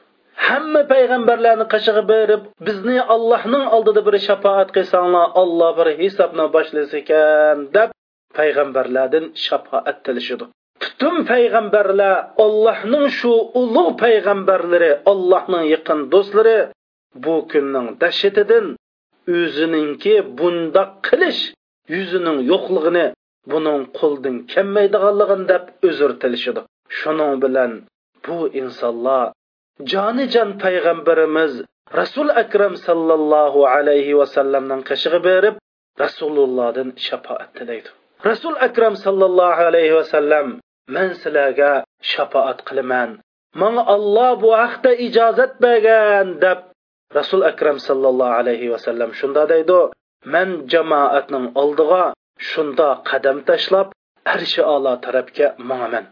[0.49, 7.59] hamma payg'ambarlarni qishig'i berib bizni allohning oldida bir shafoat qilsanglar olloh bir hisobni boshlasa ekan
[7.77, 7.89] deb
[8.37, 10.45] payg'ambarlardan shafoat tilishidi
[10.83, 12.15] butun payg'ambarlar
[12.45, 16.59] ollohning shu ulug' payg'ambarlari ollohning yaqin do'stlari
[17.25, 18.67] bu kunning dahshatidan
[19.37, 21.43] o'zininki bundoq qilish
[21.95, 23.07] yuzining yo'qligini
[23.53, 26.63] buning qo'ldan kelmaydiganligini deb uzr tilishidi
[26.99, 27.73] shuning bilan
[28.25, 29.27] bu insonlar
[29.93, 31.53] jonijon payg'ambarimiz
[32.01, 35.55] rasul akram sallallohu alayhi vasallamning qishig'i berib
[36.03, 37.91] rasulullohdan shafoat tilaydi.
[38.25, 40.47] Rasul akram sallallohu alayhi vasallam
[40.89, 43.11] man sizlarga shafoat qilaman.
[43.61, 46.59] Manga olloh bu haqda ijozat bergan deb
[47.19, 49.81] rasul akram sallallohu alayhi vasallam shunda deydi.
[50.35, 52.05] Man jamoatning oldiga
[52.51, 53.89] shunda qadam tashlab
[54.35, 56.05] arshi alo tarafga mangaman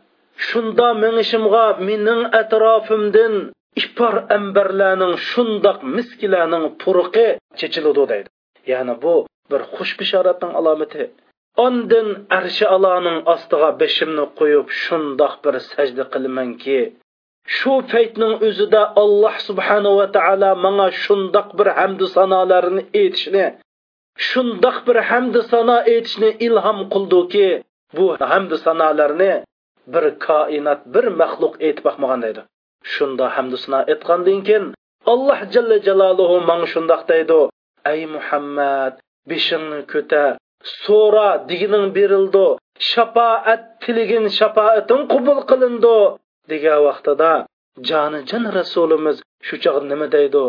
[0.49, 3.35] shunda minishimga mening atrofimdan
[3.83, 7.27] ipor ambarlarning shundoq miskilarning puruqi
[7.59, 8.29] chechiladi deydi.
[8.73, 9.15] Ya'ni bu
[9.51, 11.05] bir xush bishoratning alomati.
[11.65, 16.79] Ondin arshi aloning ostiga beshimni qo'yib shundoq bir sajda qilamanki
[17.57, 23.47] shu paytning o'zida alloh subhanava taolo manga shundoq bir hamdu sanolarni aytishni
[24.29, 27.49] shundoq bir hamdu sano aytishni ilhom qildiki
[27.97, 29.33] bu hamdu sanolarni
[29.93, 32.43] bir koinot bir maxluq aytib boqmagan deydi
[32.95, 34.65] shunda hamdu sano aytgandan keyin
[35.13, 37.41] alloh jalla jaloluhu manga shundoq deydi
[37.93, 38.93] ey muhammad
[39.31, 40.25] beshingni ko'ta
[40.83, 42.47] so'ra degining berildi.
[42.91, 45.97] Shafoat tiligin shafoating qubul qilindi
[46.51, 47.33] degan vaqtida
[47.89, 50.45] jonijon rasulimiz shu chog' nima deydi?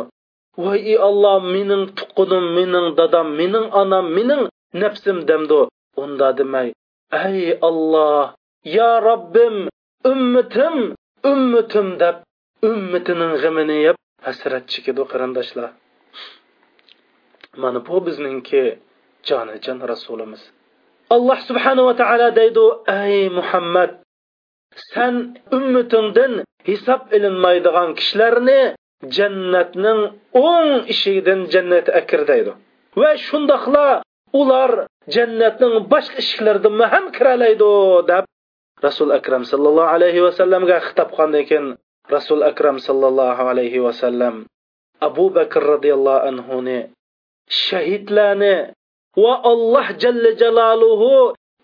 [0.64, 4.44] Voy ey olloh mening tuqunim mening dadam mening onam mening
[4.82, 5.62] nafsim demdi.
[6.04, 6.68] Unda demay
[7.26, 8.24] ey olloh
[8.76, 9.56] yo robbim
[10.12, 10.76] ummitim
[11.32, 12.16] ummitim deb
[12.70, 15.70] ummatining g'imini yeb hasrat chekadi qarindoshlar.
[17.62, 18.64] Mana bu bizningki
[19.28, 20.42] jonijon rasulimiz.
[21.16, 22.66] Alloh subhanava taolo deydi
[23.02, 23.92] ey muhammad
[24.94, 25.16] san
[25.58, 26.34] ummatingdan
[26.70, 28.60] hisob ilinmaydigan kishilarni
[29.18, 30.02] jannatning
[30.48, 32.52] o'ng eshigidan jannatga akir deydi.
[33.02, 33.88] Va shundoqla
[34.42, 34.72] ular
[35.16, 37.72] jannatning boshqa eshiklaridan ham kiralaydi
[38.12, 38.26] deb
[38.88, 41.66] rasul akram sallallohu alayhi vasallamga xitob qilgandan keyin
[42.16, 44.36] rasul akram sallallohu alayhi vasallam
[45.08, 46.80] abu bakr roziyallohu anhuni
[47.66, 48.54] shahidlarni
[49.24, 51.12] va alloh jalla jaloluhu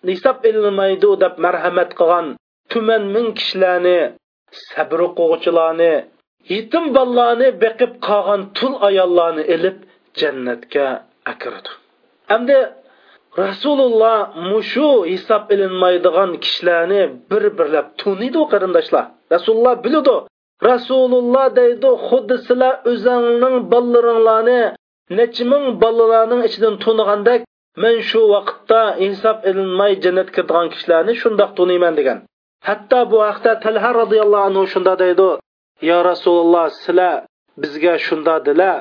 [0.08, 2.28] nisob ilmaydi deb marhamat qilgan
[2.72, 4.00] tuman ming kishilarni
[4.70, 5.94] sabr o'quvchilarni
[6.54, 9.78] yetim bolalarni beqib qolgan tul ayollarni ilib
[10.20, 10.88] jannatga
[11.32, 11.70] akirdi.
[12.32, 12.60] Hamda
[13.44, 14.18] rasululloh
[14.52, 19.06] mushu hisob ilinmaydigan kishilarni bir birlab tuniydi qarindoshlar.
[19.34, 20.16] Rasululloh biladi
[20.70, 24.62] rasululloh deydi xuddi sizlar o'zingning bolalaringlarni
[25.18, 27.42] necha ming bolalarning ichidan tunigandek
[27.82, 32.20] men shu vaqtda hisob ilinmay jannatga kiradigan kishilarni shundoq tuniyman degan.
[32.68, 35.30] Hatto bu haqda talha roziyallohu anhu shunda deydi
[35.90, 37.16] yo rasululloh sizlar
[37.62, 38.78] bizga shunda dilar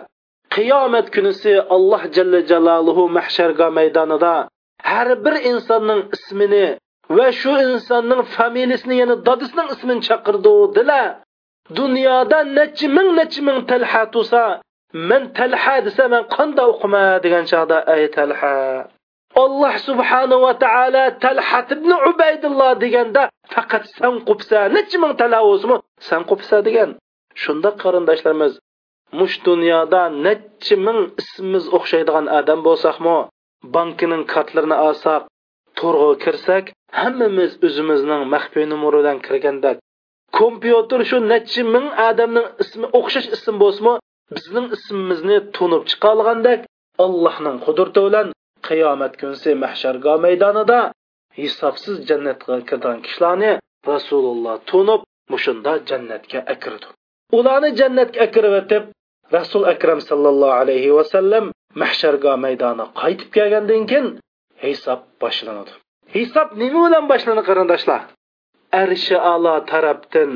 [0.55, 4.35] qiyomat kunisi alloh jalla jaloluhu mahsharga maydonida
[4.91, 6.67] har bir insonning ismini
[7.17, 11.07] va shu insonning familiyasini yana dadisining ismini chaqirdi dilar
[11.79, 14.45] dunyoda necha ming necha ming talha tusa
[14.95, 18.57] Мен talha desa man qanday o'qima degan chog'da ey talha
[19.45, 23.23] alloh subhanava taolo talhat ibn ubaydulloh deganda
[23.55, 25.77] faqat san qupsa necha ming talavuzmi
[26.09, 26.91] san qupsa degan.
[27.43, 28.53] Shunda qarindoshlarimiz
[29.19, 33.17] mush dunyoda necha ming ismimiz o'xshaydigan odam bo'lsakmi?
[33.75, 35.23] Bankining kartlarini olsak
[35.79, 36.65] to'rg'a kirsak
[37.01, 39.71] hammamiz o'zimizning maxfiy numeridan kirganda
[40.39, 43.95] kompyuter shu necha ming odamning ismi o'xshash ism bo'lsinmi
[44.37, 46.61] bizning ismimizni tunib chiqolgandek
[47.05, 48.29] allohning qudrati bilan
[48.69, 50.81] qiyomat kunsi mahshargo maydonida
[51.41, 53.53] hisobsiz jannatga kirgan kishilarni
[53.93, 55.01] rasululloh tunib
[55.33, 56.87] mushunda jannatga akirdi.
[57.39, 58.85] Ularni jannatga akirib o'tib
[59.37, 61.45] rasul akram sallallohu alayhi vasallam
[61.83, 64.09] mahshargo maydoni qaytib kelgandan keyin
[64.65, 65.73] hisob boshlanadi.
[66.17, 68.03] Hisob nima bilan boshlanadi qarindoshlar
[68.83, 70.31] arshi alo tarafdan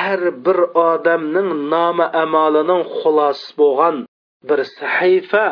[0.00, 0.58] har bir
[0.90, 3.96] odamning nomi amalining xulosasi bo'lgan
[4.48, 5.44] bir sahifa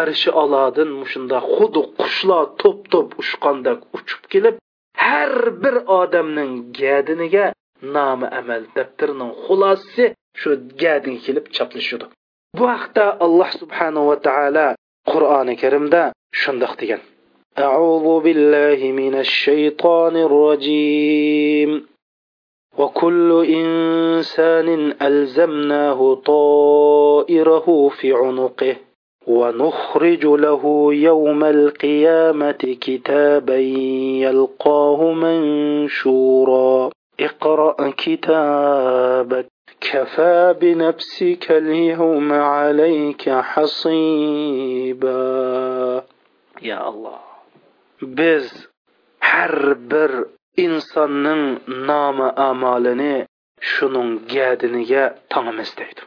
[0.00, 4.56] arshi alodin mushunda xuddi qushlar to'p to'p uchqandek uchib kelib
[5.04, 7.46] har bir odamning gadiniga
[7.96, 10.04] nomi amal daftarining xulosasi
[10.40, 10.50] shu
[10.82, 12.06] gadinga kelib chaplashadi
[12.58, 14.68] bu haqda alloh subhanava taolo
[15.12, 16.02] qur'oni karimda
[16.40, 17.02] shundoq degan
[17.68, 21.70] أعوذ بالله من الشيطان الرجيم
[22.77, 28.75] وكل إنسان ألزمناه طائره في عنقه
[29.27, 33.57] ونخرج له يوم القيامة كتابا
[34.25, 36.89] يلقاه منشورا.
[37.19, 39.47] اقرأ كتابك
[39.81, 45.13] كفى بنفسك اليوم عليك حصيبا.
[46.61, 47.19] يا الله
[48.01, 48.67] biz
[49.19, 50.11] har bir
[50.57, 51.43] insonning
[51.87, 53.15] nomi amalini
[53.71, 56.01] shuning gadiniga tongimiz deydi.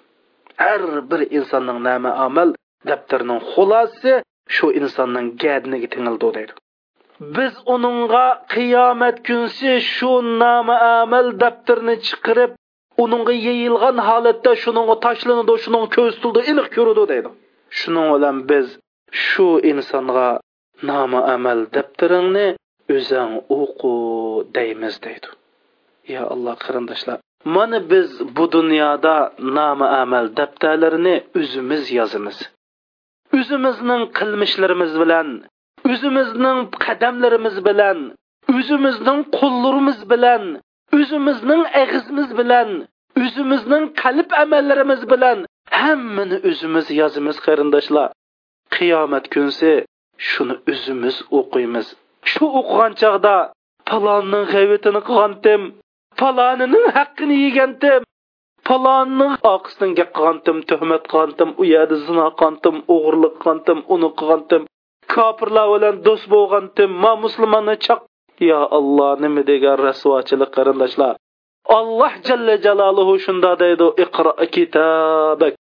[0.63, 2.49] Har bir insonning nomi amal
[2.89, 4.13] daftarining xulosasi
[4.55, 6.53] shu insonning gadiniga tingildi deydi.
[7.37, 12.51] Biz uningga qiyomat kunsi shu nomi amal daftarini chiqarib
[13.03, 17.31] uningga yeyilgan holatda shuning tashlanadi shuning ko'z tildi iliq ko'radi deydi.
[17.79, 18.67] Shuning bilan biz
[19.27, 20.29] shu insonga
[20.89, 22.47] nomi amal daftaringni
[22.95, 23.93] o'zing o'qu
[24.57, 25.29] deymiz deydi.
[26.15, 27.19] Yo alloh qarindoshlar
[27.55, 29.17] mana biz bu dunyoda
[29.57, 32.39] nomi amal daftarlarini o'zimiz yozamiz.
[33.39, 35.29] O'zimizning qilmishlarimiz bilan
[35.93, 37.99] o'zimizning qadamlarimiz bilan
[38.57, 40.45] o'zimizning qo'llarimiz bilan
[40.97, 42.69] o'zimizning ag'izimiz bilan
[43.25, 45.39] o'zimizning qalb amallarimiz bilan
[45.81, 48.09] hammani o'zimiz yozamiz qarindoshlar.
[48.77, 49.71] Qiyomat kunsi
[50.31, 51.87] shuni o'zimiz o'qiymiz.
[52.33, 53.37] Shu o'qigan chog'da
[53.91, 55.63] palonning g'ayvatini qilgandim
[56.21, 58.03] palonining haqqini yegandim
[58.69, 64.63] palonning oqisidan gap qilgandim tuhmat qilgandim u yerda zino qilgandim o'g'irlik qilgandim uni qilgandim
[65.15, 68.01] kofirlar bilan do'st bo'lgandim ma musulmonni chaq
[68.51, 71.15] yo alloh nima degan rasvochilik qarindoshlar?
[71.79, 75.55] Alloh jalla jaloluhu shunda deydi iqro kitobak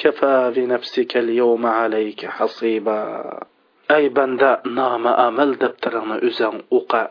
[0.00, 2.98] kafa bi nafsika al-yawma alayka hasiba.
[3.96, 7.02] Ey banda nama amal daftaringni o'zing o'qa.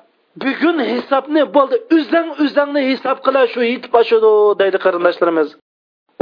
[0.41, 1.77] Bugun hisobni bo'ldi?
[1.97, 4.31] O'zing o'zingni hisob qila shu yetib oshidi
[4.62, 5.49] deydi qarindoshlarimiz.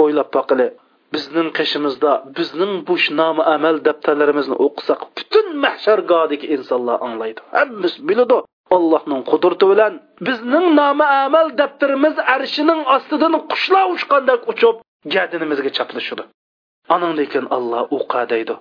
[0.03, 0.67] O'ylab boqili
[1.13, 7.41] bizning qishimizda bizning bu nomi amal daftarlarimizni o'qisak butun mahshargodagi insonlar anglaydi.
[7.57, 8.37] Hammasi biladi
[8.75, 9.93] allohning qudrati bilan
[10.27, 14.75] bizning nomi amal daftarimiz arshining ostidan qushlar uchgandek uchib
[15.15, 16.23] gadinimizga chaplashadi.
[16.95, 18.53] Anan lekin alloh o'qa deydi.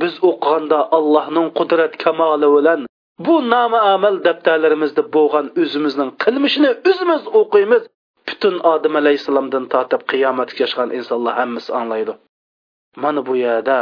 [0.00, 2.80] Biz o'qiganda allohning qudrat kamoli bilan
[3.26, 7.82] bu nomi amal daftarlarimizda bo'lgan o'zimizning qilmishini o'zimiz o'qiymiz.
[8.28, 12.12] Butun odam alayhissalomdan tortib qiyomatga yashgan insonlar hammasi anglaydi.
[13.02, 13.78] Mana bu yerda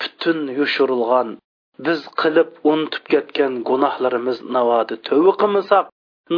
[0.00, 1.28] butun yushurilgan
[1.86, 5.84] biz qilib unutib ketgan gunohlarimiz navodi tovi qilmasak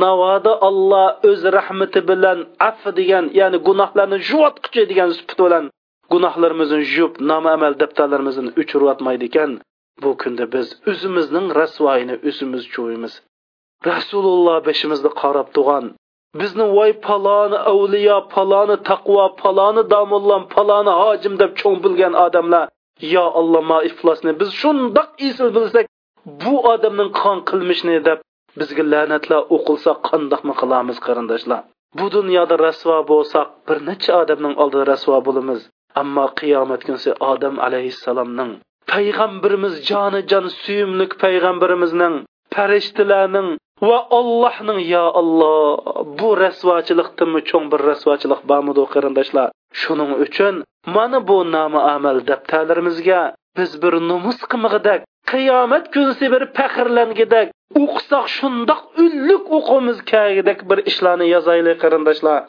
[0.05, 5.65] navoda olloh o'z rahmati bilan affi degan ya'ni gunohlarni juvotqichi degan sufat bilan
[6.13, 9.53] gunohlarimizni yuvib nomamal daftarlarimizni o'chirayotmaydi ekan
[10.03, 13.15] bu kunda biz o'zimizning rasvoyini o'zimiz chuvimiz
[13.91, 15.87] rasululloh beshimizni qarab turgan
[16.41, 22.65] bizni voy paloni avliyo paloni taqvo paloni domullam paloni hojim deb cho'ng bilgan odamlar
[23.15, 25.87] yo alloma iflosni biz shundoq esil bilsak
[26.43, 28.19] bu odamning qon qilmishni deb
[28.61, 31.61] bizga la'natlar o'qilsa qandoqmi qilamiz qarindoshlar?
[31.99, 35.61] Bu dunyoda rasvo bo'lsak bir necha odamning oldida rasvo bo'lamiz.
[36.03, 38.53] Ammo qiyomat kunsi odam alayhissalomning
[38.93, 42.15] payg'ambarimiz joni jon suyumlik payg'ambarimizning
[42.55, 43.49] farishtalarning
[43.89, 45.61] va ollohning yo olloh
[46.19, 49.49] bu rasvochilikdimi cho'ng bir rasvochilik bormidi qarindoshlar?
[49.81, 50.55] Shuning uchun
[50.97, 53.21] mana bu nomi amal daftarlarimizga
[53.59, 55.01] biz bir numus qimig'idak
[55.33, 57.49] qiyomat kunsi bir faxrlangidak
[57.83, 62.41] o'qisak shundoq ullik o'qimiz kagidak bir ishlarni yozaylik qarindoshlar.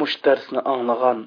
[0.00, 1.18] Mush darsni anglagan.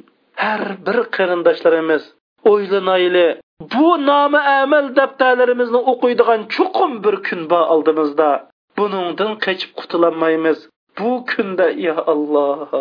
[0.44, 2.04] Har bir qarindoshlarimiz
[2.52, 3.28] o'ylanayli
[3.74, 8.30] bu nomi amal daftarlarimizni o'qiydigan chuqum bir kun bor oldimizda.
[8.78, 10.60] Buningdan qochib qutulolmaymiz
[11.00, 12.72] bu kunda yo alloh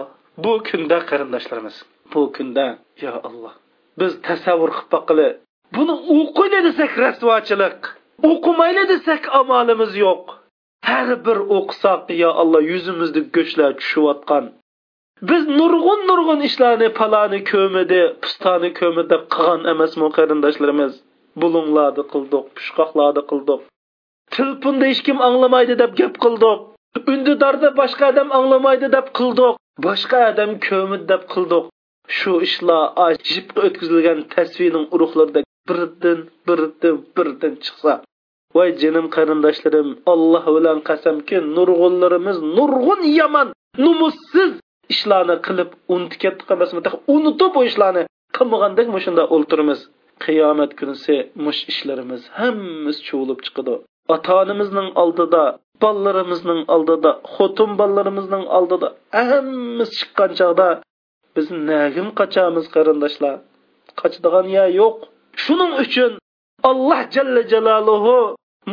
[0.45, 1.77] bu kunda qarindoshlarimiz
[2.13, 2.67] bu kunda
[3.05, 3.55] yo alloh
[4.01, 5.29] biz tasavvur qilib boqili
[5.77, 7.81] buni o'qiyli desak rasvochilik
[8.31, 10.25] o'qimayli desak amalimiz yo'q.
[10.89, 14.45] Har bir o'qisak yo alloh yuzimizda go'shtlar tushayotgan
[15.31, 20.93] biz nurg'un nurg'un ishlarni paloni ko'midi pustoni ko'midi deb qilgan emasmi qarindoshlarimiz.
[21.43, 23.61] Bulunglarni qildik pushqoqlarni qildik
[24.35, 26.59] tilpunda hech kim anglamaydi deb gap qildik
[27.13, 29.55] undidorda boshqa odam anglamaydi deb qildik
[29.87, 31.65] boshqa odam ko'midi deb qildik
[32.19, 37.93] shu ishlar ajib o'tkazilgan tasvirning urug'larida birdan birdan birdan chiqsa.
[38.57, 43.49] Voy jinim qarindoshlarim alloh bilan qasamki nurg'unlarimiz nurg'un yomon
[43.85, 44.53] numussiz.
[44.95, 46.81] Ishlarni qilib unutib ketdik emasmi
[47.15, 48.03] unutib bu ishlarni
[48.37, 49.81] qilmagandek shunda o'ltiramiz.
[50.25, 53.75] Qiyomat kunisi mush ishlarimiz hammasi chuvilib chiqadi
[54.15, 55.43] ota onamizning oldida
[55.83, 58.89] bolalarimizning oldida xotin bolalarimizning oldida
[59.31, 60.69] hammamiz chiqqan chog'da
[61.37, 63.37] biz nagim qochamiz qarindoshlar.
[64.01, 64.97] Qochadigan yer yo'q.
[65.45, 66.13] Shuning uchun
[66.71, 68.17] alloh jalla jaloluhu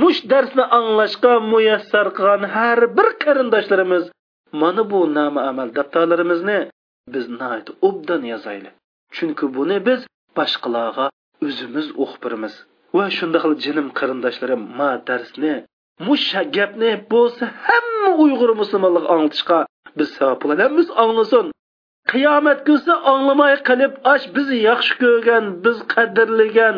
[0.02, 4.04] mush darsni anglashga muyassar qilgan har bir qarindoshlarimiz
[4.52, 6.60] mana bu nama amal daftarlarimizni
[7.14, 7.26] biz
[7.82, 8.74] obdan yozaylik.
[9.16, 10.00] Chunki buni biz
[10.38, 11.06] boshqalarga
[11.46, 12.24] o'zimiz o'qib
[12.98, 15.54] va shunday qilib jinim qarindoshlarim ma darsni
[16.08, 16.28] mush
[16.58, 19.60] gapni bo'lsa hamma uyg'ur musulmonlar anglatishga
[19.98, 21.46] biz savob qilamiz anglasin
[22.12, 26.76] qiyomat kunsa anglamay qilib ash bizni yaxshi ko'rgan biz qadrlagan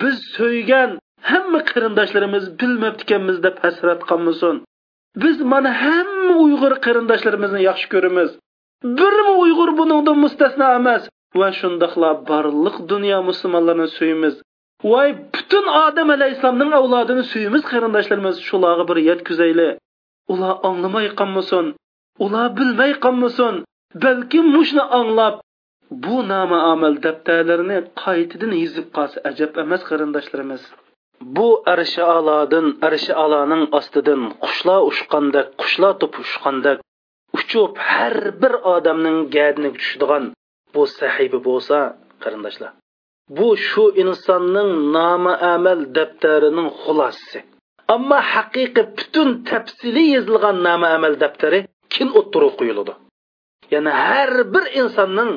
[0.00, 0.90] biz so'ygan
[1.30, 4.56] hamma qarindoshlarimiz bilmabdi ekanmiz deb hasrat qolmasin
[5.22, 8.30] biz mana hamma uyg'ur qarindoshlarimizni yaxshi ko'ramiz.
[8.98, 11.02] Birmi uyg'ur buningdan mustasno emas.
[11.40, 14.34] Va shundoqla barliq dunyo musulmonlarini suyimiz
[14.84, 18.36] voy butun odam alayhissalomning avlodini suyimiz qarindoshlarimiz.
[18.48, 19.68] Shularga bir yetkazayli
[20.32, 21.66] ular anglamay qolmasin.
[22.24, 23.54] Ular bilmay qolmasin.
[24.04, 25.34] Balkim mushni anglab
[26.04, 30.62] bu nama amal daftarlarini qaytadan yezib qolsa ajab emas qarindoshlarimiz.
[31.36, 36.78] Bu arshi alodin arshi aloning ostidan qushlar ushqandek qushlar to'pushqandek
[37.38, 40.24] uchib har bir odamning gadini tushadigan
[40.74, 41.76] bu sahiba bo'lsa
[42.22, 42.70] qarindoshlar
[43.38, 47.38] bu shu insonning nomi amal daftarining xulosasi.
[47.94, 51.58] Ammo haqiqiy butun tafsili yozilgan nomi amal daftari
[51.94, 52.92] kin o'ttirib qo'yiladi.
[53.72, 55.32] Ya'ni har bir insonning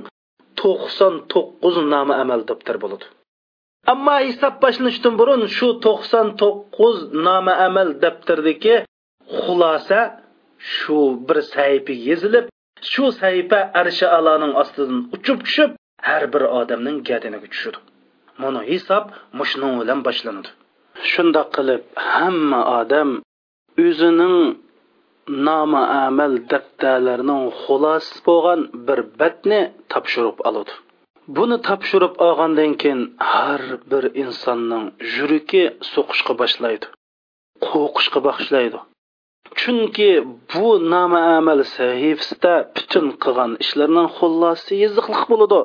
[0.62, 3.06] to'qson to'qqiz nomi amal daftari bo'ladi.
[3.92, 8.76] Ammo hisob boshlanishdan burun shu to'qson to'qqiz nomi amal daftaridagi
[9.44, 10.00] xulosa
[10.76, 12.46] shu bir sahifa yezilib
[12.92, 15.72] shu sahifa arshi aloning ostidan uchib tushib
[16.08, 17.80] har bir odamning gadiniga tushadi
[18.42, 19.06] mana hisob
[19.40, 20.50] mushnu bilan boshlanadi.
[21.12, 23.10] Shundoq qilib hamma odam
[23.86, 24.38] o'zining
[25.48, 29.62] nomi amal daftarlarining xulosasi bo'lgan bir batni
[29.92, 30.74] topshirib oladi.
[31.38, 33.01] Buni topshirib olgandan keyin
[33.34, 35.63] har bir insonning yuragi
[35.93, 36.88] so'qishga boshlaydi
[37.67, 38.80] qo'rqishga boshlaydi
[39.59, 40.09] chunki
[40.53, 45.59] bu nomi amal sahifasida butun qilgan ishlarning xullasi yiziqliq bo'ladi.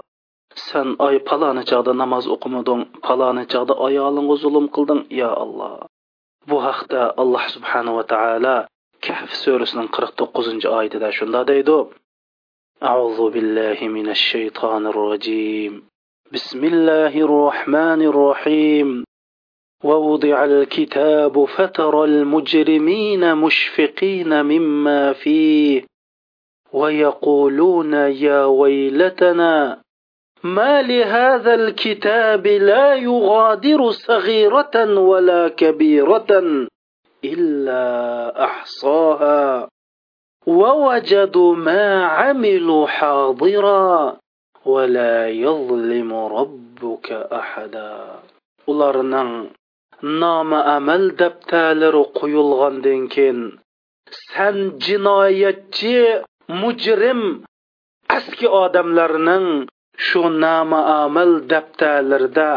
[0.69, 5.75] San oy paloni chog'da namoz o'qimading paloni chog'da ayolingga zulm qilding yo alloh.
[6.49, 8.57] Bu haqda alloh subhanava taolo
[9.07, 11.79] kahf surasining qirq to'qqizinchi oyatida shunda deydi.
[12.83, 15.83] أعوذ بالله من الشيطان الرجيم.
[16.33, 19.05] بسم الله الرحمن الرحيم.
[19.85, 25.85] ووضع الكتاب فترى المجرمين مشفقين مما فيه.
[26.73, 29.83] ويقولون يا ويلتنا
[30.45, 36.43] ما لهذا الكتاب لا يغادر صغيرة ولا كبيرة
[37.25, 39.69] إلا أحصاها.
[40.48, 44.18] ووجدوا ما عملوا حاضرا
[44.66, 47.94] ولا يظلم ربك أحدا
[48.72, 49.52] ularning
[50.22, 53.40] nomi amal daftarlari qo'yilgandan keyin
[54.32, 54.56] san
[54.86, 55.96] jinoyatchi
[56.62, 57.22] mujrim
[58.18, 59.48] eski odamlarning
[60.06, 62.50] shu nomi amal daftarlarida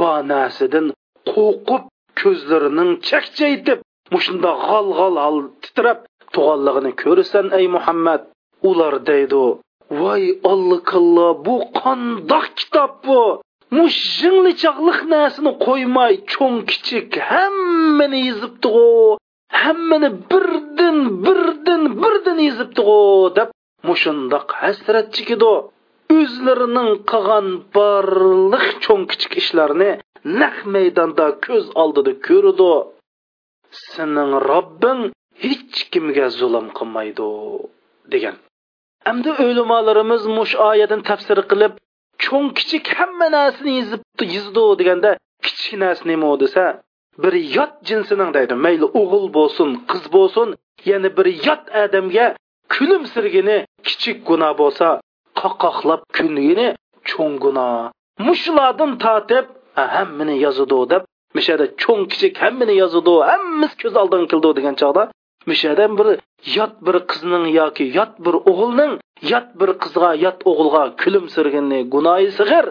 [0.00, 0.86] bonasidan
[1.32, 1.84] qo'rqib
[2.20, 3.78] ko'zlarining chakchaytib
[4.12, 5.98] mushunda g'al g'al hol titrab
[6.35, 8.21] tug'anligini ko'rsan ey muhammad
[8.69, 9.45] ular deydi
[10.01, 10.23] voy
[10.53, 13.21] alloh bu qandoq kitob bu!
[13.75, 14.53] Mush jingli
[15.13, 19.17] narsani qo'ymay cho'ng kichik hammani yezibdig'u
[19.61, 22.99] hammani birdan birdan birdan yezibdig'u
[23.37, 23.49] deb
[23.87, 25.53] mushundoq hasrat chekidi.
[26.17, 29.91] O'zlarining qilgan barliq cho'ng kichik ishlarni
[30.41, 32.73] naq maydonda ko'z oldida ko'rdi
[33.85, 35.01] sening robbing
[35.43, 37.29] hech kimga zulm qilmaydi
[38.13, 38.35] degan.
[39.11, 41.73] Endi o'limolarimiz mush oyatini tafsir qilib
[42.23, 44.01] cho'ng kichik hamma narsani yezib
[44.35, 45.11] yizdi deganda
[45.45, 46.63] kichik narsa nima desa
[47.23, 50.47] bir yot jinsining deydi mayli o'g'il bo'lsin qiz bo'lsin
[50.89, 52.25] yana bir yot odamga
[52.73, 53.57] kulimsirgini
[53.87, 54.87] kichik gunoh bo'lsa
[55.41, 56.67] qoqoqlab kungini
[57.09, 57.91] cho'ng gunoh.
[58.27, 59.45] Mushlardan tortib
[59.95, 61.03] hammani yozidi deb
[61.37, 65.03] mishada cho'ng kichik hammani yozidi hammasi ko'z oldiga keldi degan chog'da
[65.49, 66.07] mishadan bir
[66.57, 68.93] yot bir qizning yoki yot bir o'g'ilning
[69.31, 72.65] yot bir qizga yot o'g'ilga kulimsirganni gunoyi sig'ir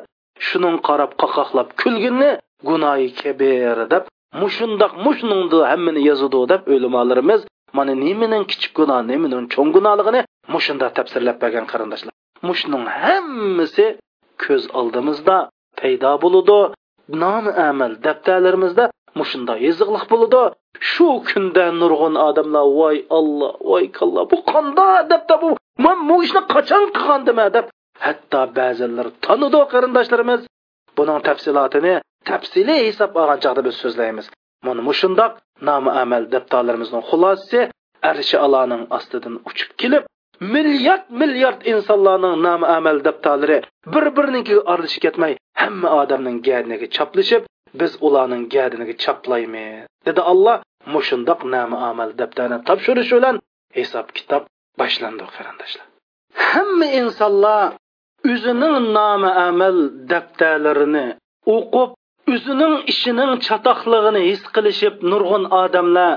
[0.47, 2.31] shuning qarab qoqoqlab kulginni
[2.68, 4.05] gunoyi kabir deb
[4.43, 7.41] mushundoq mushningdi hammani yozidi deb o'limolarimiz
[7.77, 10.20] mana nimaning kichik gunoh nimaning cho'ng gunohligini
[10.55, 12.12] mushunda tafsirlab bergan qarindoshlar.
[12.49, 13.87] Mushning hammasi
[14.45, 15.37] ko'z oldimizda
[15.81, 16.59] paydo bo'ludi.
[17.22, 18.85] Nomi amal daftarlarimizda
[19.19, 20.43] mushunda yeziqliq bo'ladi
[20.91, 25.51] shu kunda nurg'un odamlar voy olloh voy kalla bu qanda debda bu
[25.85, 27.67] man bu ishni qachon qilgandima deb
[28.07, 30.41] hatto ba'zilar tanidi qarindoshlarimiz
[30.99, 31.95] buning tafsilotini
[32.31, 34.27] tafsiliy hisob olgan chog'da biz so'zlaymiz
[34.67, 35.33] mana mushundoq
[35.69, 37.61] nomi amal daftarlarimizning xulosasi
[38.11, 40.05] arshi aloning ostidan uchib kelib
[40.55, 43.59] milliard milliard insonlarning nomi amal daftarlari
[43.95, 47.43] bir birinikiga aralashib ketmay hamma odamning gadniga choplashib
[47.81, 50.57] biz ularning gadiniga chaplaymiz dedi alloh
[50.95, 53.37] mushundoq nomi amal daftarini topshirish bilan
[53.79, 54.43] hisob kitob
[54.81, 55.87] boshlandi qarindoshlar.
[56.51, 57.64] Hamma insonlar
[58.33, 59.77] o'zining nomi amal
[60.12, 61.07] daftarlarini
[61.55, 61.91] o'qib
[62.35, 66.12] o'zining ishining chatoqlig'ini his qilishib nurg'un odamlar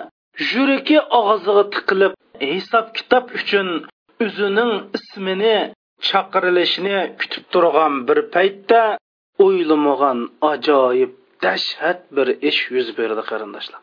[0.51, 2.14] yuragi og'ziga tiqilib
[2.51, 3.68] hisob kitob uchun
[4.26, 5.58] o'zining ismini
[6.10, 8.82] chaqirilishini kutib turgan bir paytda
[9.45, 10.20] o'ylamagan
[10.51, 11.12] ajoyib
[11.44, 13.82] dahshat bir ish yuz berdi qarindoshlar.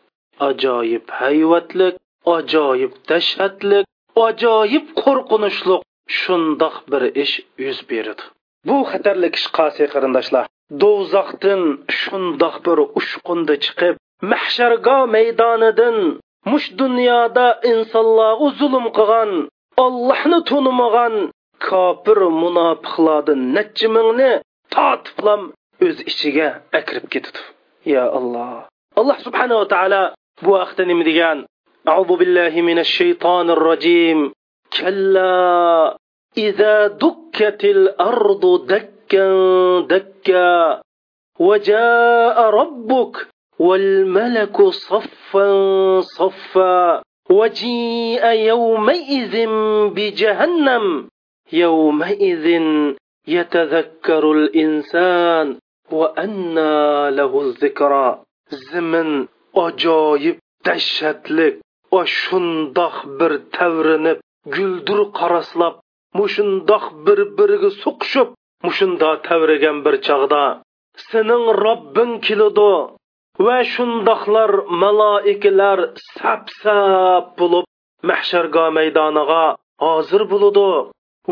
[0.48, 1.94] Ajoyib hayvatlik
[2.36, 3.84] ajoyib dahshatlik
[4.26, 5.76] ajoyib qo'rqinchli
[6.18, 7.34] shundoq bir ish
[7.64, 8.22] yuz berdi.
[8.68, 10.44] Bu xatarli ish qasi qarindoshlar.
[10.82, 11.62] Do'zaxdan
[12.00, 13.94] shundoq bir ushqunda chiqib
[14.32, 15.96] mahshargo maydonidan
[16.50, 19.30] mush dunyoda insonlarga zulm qilgan
[19.84, 21.14] ollohni tunimagan
[21.66, 24.32] kofir munofiqlardan necha mingni
[24.74, 25.42] totiblam
[25.80, 27.40] o'z ichiga akirib ketadi
[27.84, 28.66] ya alloh
[29.00, 30.02] alloh subhanava taolo
[30.42, 31.46] bu haqda nima degan?
[31.88, 34.32] أعوذ بالله من الشيطان الرجيم
[34.72, 35.96] كلا
[36.36, 39.28] إذا دكت الأرض دكا
[39.80, 40.80] دكا
[41.40, 45.48] وجاء ربك والملك صفا
[46.00, 49.34] صفا وجيء يومئذ
[49.94, 51.08] بجهنم
[51.52, 52.46] يومئذ
[53.28, 55.58] يتذكر الإنسان
[58.68, 59.10] zimin
[59.66, 60.36] ajoyib
[60.66, 61.54] dahshatlik
[62.20, 64.18] shundoq bir tavrinib
[64.54, 65.74] guldir qaroslab
[66.18, 68.28] mushundoq bir biriga suqishib
[68.66, 70.42] mushunda tavrigan bir chog'da
[71.08, 72.72] sening robbing keladi
[73.44, 74.50] va shundoqlar
[74.82, 75.78] maloikalar
[76.14, 77.64] sap sap bo'lib
[78.10, 79.44] mahsharga maydoniga
[79.84, 80.68] hozir bo'ladi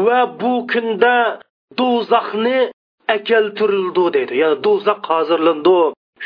[0.07, 1.17] va bu kunda
[1.79, 2.59] do'zaxni
[3.16, 4.34] akeltirildi deydi.
[4.42, 5.78] Ya'ni do'zax hozirlandi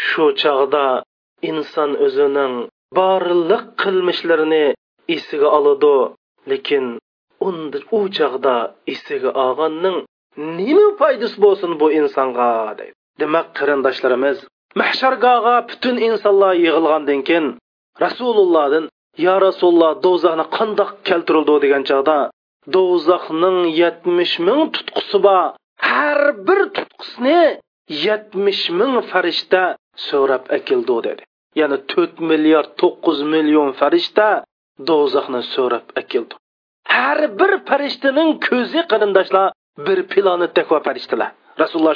[0.06, 0.84] shu chog'da
[1.50, 2.54] inson o'zining
[2.98, 4.64] borliq qilmishlarini
[5.16, 5.96] esiga oladi.
[6.50, 6.84] Lekin
[7.98, 8.56] u chog'da
[8.92, 9.98] esiga olganning
[10.58, 12.94] nima foydasi bo'lsin bu insonga deydi.
[13.20, 14.38] Demak qarindoshlarimiz
[14.80, 17.46] mahshargoga butun insonlar yig'ilgandan keyin
[18.04, 18.84] rasulullohdan
[19.26, 21.54] yo rasululloh do'zaxni qandoq keltirildi?
[21.64, 22.18] degan chog'da
[22.74, 25.44] do'zaxning yetmish ming tutqusi bor
[25.90, 27.40] har bir tutqusni
[28.06, 29.62] yetmish ming farishta
[30.08, 31.22] so'rab akildi dedi.
[31.60, 34.28] Ya'ni to'rt milliard to'qqiz million farishta
[34.88, 36.34] do'zaxni so'rab akildi.
[36.96, 39.46] Har bir farishtaning ko'zi qarindoshlar
[39.86, 41.30] bir planetdek va farishtalar.
[41.62, 41.94] Rasululloh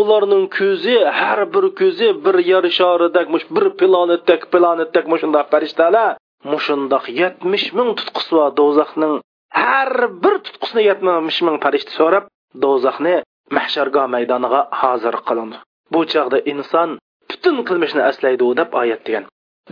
[0.00, 6.10] ularning ko'zi har bir ko'zi bir yer sharidak bir planetdak planetdek shundoq farishtalar
[6.52, 9.14] mushundoq yetmish ming tutqusi bor do'zaxning
[9.62, 9.92] har
[10.22, 12.24] bir tutqusini yetmish ming farishta so'rab
[12.64, 13.14] do'zaxni
[13.56, 15.58] mahshargoh maydoniga hozir qilindi.
[15.92, 16.90] Bu chog'da inson
[17.30, 19.24] butun qilmishni aslaydi deb oyat degan.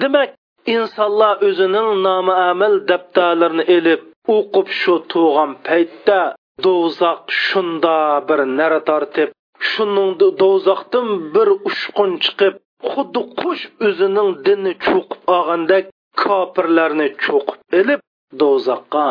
[0.03, 0.31] Demak
[0.75, 4.01] insonlar o'zining nomuamal daftarlarini ilib
[4.37, 6.21] o'qib shu tug'an paytda
[6.65, 7.97] do'zax shunda
[8.29, 9.31] bir nara tortib
[9.71, 10.11] shuning
[10.43, 12.55] do'zaxdan bir uchqun chiqib
[12.93, 15.85] xuddi qush o'zining dinni cho'qib olgandek
[16.23, 18.01] kofirlarni cho'qib ilib
[18.41, 19.07] do'zaxqa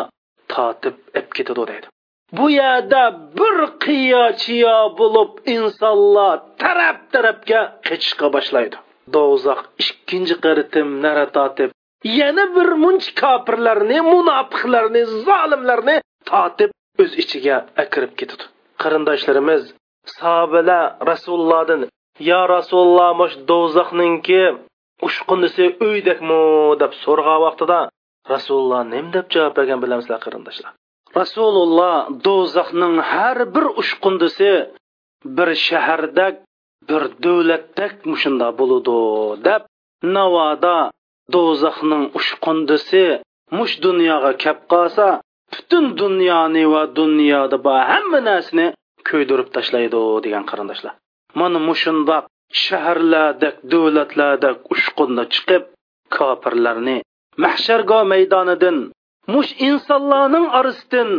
[0.54, 1.86] tortib ib ketadi deydi.
[2.38, 3.02] Bu yerda
[3.38, 8.76] bir qiyo chiyo bo'lib insonlar taraf tarafga qechishga boshlaydi.
[9.14, 11.70] Do'zax ikkinchi qaritim nara tortib
[12.20, 15.96] yana bir munch kofirlarni munofiqlarni zolimlarni
[16.30, 16.70] tortib
[17.02, 18.44] o'z ichiga akirib ketadi.
[18.82, 19.62] Qarindoshlarimiz
[20.16, 21.82] sahobalar rasulullohdan
[22.30, 24.42] yo rasululloh mush do'zaxninki
[25.06, 26.40] ushqunisi uydakmi
[26.82, 27.78] deb so'rgan vaqtida
[28.32, 30.72] rasululloh nim deb javob bergan bilamizlar qarindoshlar.
[31.20, 31.96] Rasululloh
[32.26, 34.52] do'zaxning har bir ushqundisi
[35.36, 36.34] bir shahardak
[36.88, 38.98] bir davlatdak mushunda bo'ludi
[39.46, 39.62] deb
[40.16, 40.76] navoda
[41.34, 43.04] do'zaxning ushqundisi
[43.58, 45.06] mush dunyoga kelib qolsa
[45.52, 48.66] butun dunyoni va dunyoda bor hamma narsani
[49.08, 50.92] kuydirib tashlaydi degan qarindoshlar.
[51.40, 52.24] Mana mushundoq
[52.64, 55.62] shaharlardak davlatlardak ushqunda chiqib
[56.16, 56.96] kofirlarni
[57.44, 58.78] mahshargo maydonidan
[59.34, 61.10] mush insonlarning orasidan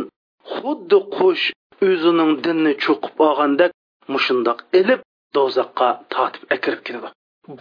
[0.54, 1.46] xuddi qush
[1.90, 3.72] o'zining dinni cho'qib olgandek
[4.14, 5.02] mushundoq ilib
[5.36, 7.10] do'zaxqa tortib akirib keldi.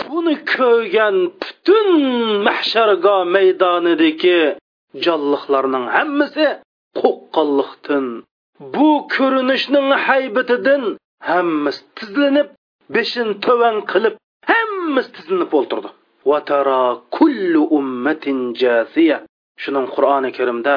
[0.01, 1.89] Buni ko'rgan butun
[2.49, 4.41] mahshargo maydonidagi
[5.05, 6.47] jonliqlarning hammasi
[7.01, 8.07] qo'rqqanlikdan
[8.75, 10.83] bu ko'rinishning haybatidan
[11.31, 12.49] hammasi tizlanib
[12.95, 14.14] beshin tovan qilib
[14.51, 15.89] hammasi tizlanib o'ltirdi.
[16.30, 16.83] Vatara
[17.16, 19.18] kullu ummatin jasiya.
[19.62, 20.76] Shuning qur'oni karimda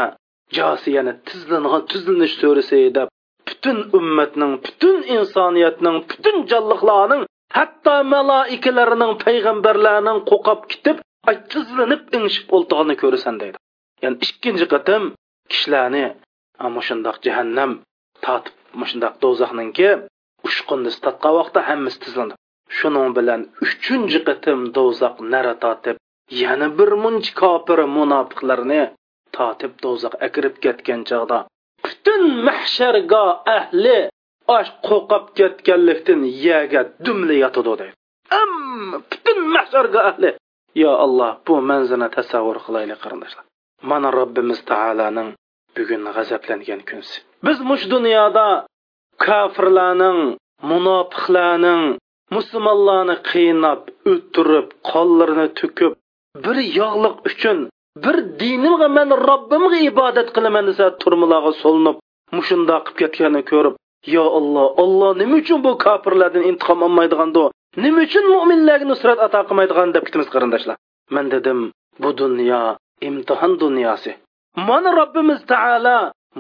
[0.58, 3.08] josiyani tizlangan tizlanish surasi deb
[3.48, 7.24] butun ummatning butun insoniyatning butun jonliqlarning
[7.58, 10.98] hatto maloikalarning payg'ambarlarning qo'qab ketib
[11.54, 13.58] tizlanib ingishib o'ltirganini ko'rasan deydi.
[14.04, 15.04] Ya'ni ikkinchi qatim
[15.52, 16.06] kishilarni
[16.88, 17.72] shundoq jahannam
[18.26, 18.56] tortib
[18.90, 19.90] shundoq do'zaxninki
[20.66, 22.36] uchqunni tatqa vaqtda hammasi tizlandi
[22.78, 25.98] shuning bilan uchinchi qitim do'zax nara tortib
[26.42, 28.82] yana bir munch kofir munofiqlarni
[29.36, 31.38] totib do'zax akirib ketgan chog'da
[31.86, 33.26] butun mahshargo
[33.58, 33.98] ahli
[34.58, 37.96] osh qo'qab ketganlikdan yaga dumli yotadi deydi
[38.42, 40.30] amma butun mahshargo ahli
[40.84, 43.46] yo alloh bu manzilni tasavvur qilaylik qarindoshlar.
[43.90, 45.30] Mana robbimiz taoloning
[45.76, 48.48] bugun g'azablangan kunsi biz mush dunyoda
[49.26, 50.20] kofirlarning
[50.72, 51.84] munofiqlarning
[52.36, 53.80] musulmonlarni qiynab
[54.12, 55.94] o'ttirib qonlarini to'kib
[56.46, 57.58] bir yog'liq uchun
[58.04, 61.98] bir dinimga man robbimga ibodat qilaman desa turmalarga solinib
[62.38, 63.76] mushundoq qilib ketganini ko'rib
[64.16, 67.44] yo olloh olloh nima uchun bu kofirlardan intiqom olmaydigando
[67.84, 69.88] nima uchun mo'minlarga nusrat ato qilmaydigan?
[69.96, 70.76] deb ketamiz qarindoshlar.
[71.16, 71.60] Man dedim
[72.02, 72.62] bu dunyo
[73.08, 74.12] imtihon dunyosi.
[74.68, 75.98] Mana robbimiz taolo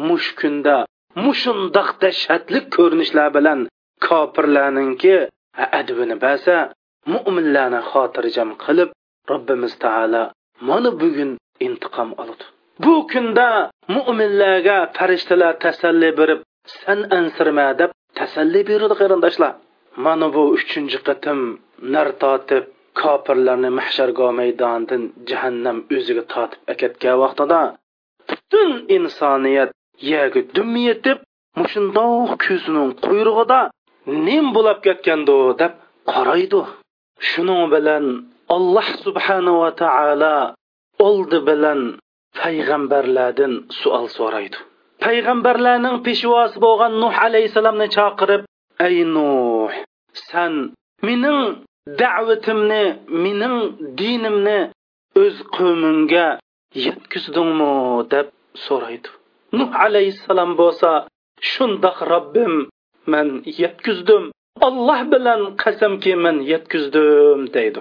[0.07, 0.77] mush kunda
[1.25, 3.59] mushundoq dahshatli ko'rinishlar bilan
[4.07, 5.15] kofirlarninki
[5.79, 6.57] advini basa
[7.13, 8.89] mo'minlarni xotirjam qilib
[9.31, 10.23] robbimiz taolo
[10.67, 11.31] mana bugun
[11.67, 12.43] intiqom oldi.
[12.83, 13.49] Bu kunda
[13.95, 16.39] mo'minlarga farishtalar tasalli berib
[16.79, 19.53] san ansirma deb tasalli berdi qarindoshlar.
[20.05, 21.39] Mana bu uchinchi qatim
[21.93, 22.63] nar totib
[23.01, 27.61] kofirlarni mahshargo maydonidan jahannam o'ziga totib akatgan vaqtida
[28.29, 29.69] butun insoniyat
[30.11, 31.17] yagi dum yetib
[31.59, 33.59] mushundoq ko'zining quyrug'ida
[34.07, 35.73] nim bo'lib ketgandi deb
[36.13, 36.61] qaraydi
[37.29, 38.05] shuning bilan
[38.55, 40.37] alloh subhanava taolo
[41.07, 41.79] oldi bilan
[42.39, 44.57] payg'ambarlardan suol so'raydi.
[45.03, 48.41] Payg'ambarlarning peshvosi bo'lgan nuh alayhissalomni chaqirib
[48.87, 49.71] ey nuh
[50.27, 50.53] san
[51.07, 51.39] mening
[52.01, 52.83] da'vatimni
[53.23, 53.57] mening
[53.99, 54.59] dinimni
[55.23, 56.27] o'z qavmingga
[56.85, 57.73] yetkazdingmi?
[58.13, 58.27] deb
[58.65, 59.09] so'raydi.
[59.57, 60.91] Nuh alayhissalom bo'lsa
[61.51, 62.53] shundoq robbim
[63.13, 63.27] man
[63.61, 64.23] yetkizdim.
[64.67, 67.79] Olloh bilan qasamki man yetkizdim deydi.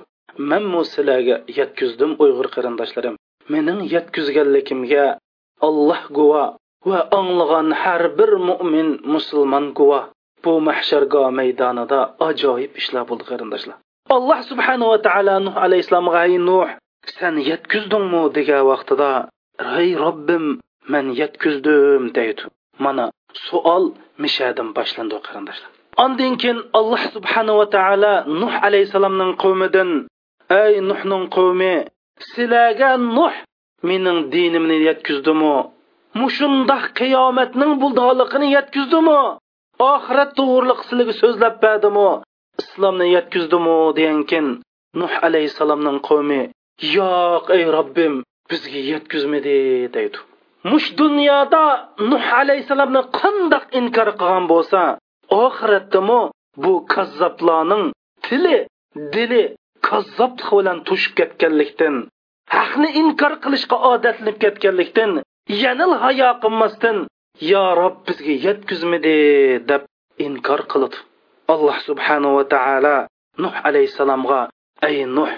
[0.51, 3.15] Manmu sizlarga yetkizdim uyg'ur qarindoshlarim.
[3.53, 5.07] Mening yetkizganligimga
[5.69, 6.45] olloh guvo
[6.89, 10.01] va anglagan har bir mo'min musulmon guvo
[10.45, 13.77] bu mahshargoh maydonida ajoyib ishlar bo'ldi qarindoshlar.
[14.17, 16.69] Alloh subhanava taolo nuh alayhissalomga ay nuh
[17.17, 18.23] sen yetkizdingmi?
[18.37, 19.11] degan vaqtida
[19.81, 20.45] ey robbim
[20.93, 22.43] man yetkizdim deydi.
[22.85, 23.05] Mana
[23.47, 23.85] suol
[24.23, 25.71] mishadan boshlandi qarindoshlar.
[26.05, 29.91] Ondan keyin alloh subhanava taolo nuh alayhissalomning qavmidan
[30.63, 31.75] ey nuhning qavmi
[32.31, 33.35] sizlarga nuh
[33.89, 35.55] mening dinimni yetkazdimu?
[36.21, 39.21] Mushundoq qiyomatning buldoliqini yetkazdimu?
[39.93, 42.09] Oxirat to'g'riliq sizlarga so'zlab berdimu?
[42.63, 43.77] Islomni yetkazdimu?
[43.99, 44.47] degankin
[45.01, 46.43] nuh alayhissalomning qavmi
[46.97, 48.15] yo'q ey robbim
[48.51, 49.57] bizga yetkazmadi
[49.97, 50.19] deydi.
[50.71, 51.65] Mush dunyoda
[52.11, 54.81] nuh alayhissalomni qandoq inkor qilgan bo'lsa
[55.45, 56.21] oxiratdami
[56.63, 57.85] bu kazzoblarning
[58.25, 58.57] tili
[59.15, 59.43] dili
[59.89, 61.95] kazzoblik bilan tushib ketganlikdan
[62.57, 65.11] haqni inkor qilishga odatlanib ketganlikdan
[65.63, 66.99] yanil hayo qilmasdan
[67.51, 69.19] yo rob bizga yetkazmidi?
[69.71, 69.83] deb
[70.27, 70.95] inkor qilib
[71.55, 72.97] alloh subhanava taolo
[73.43, 74.41] nuh alayhissalomga
[74.89, 75.33] ey nuh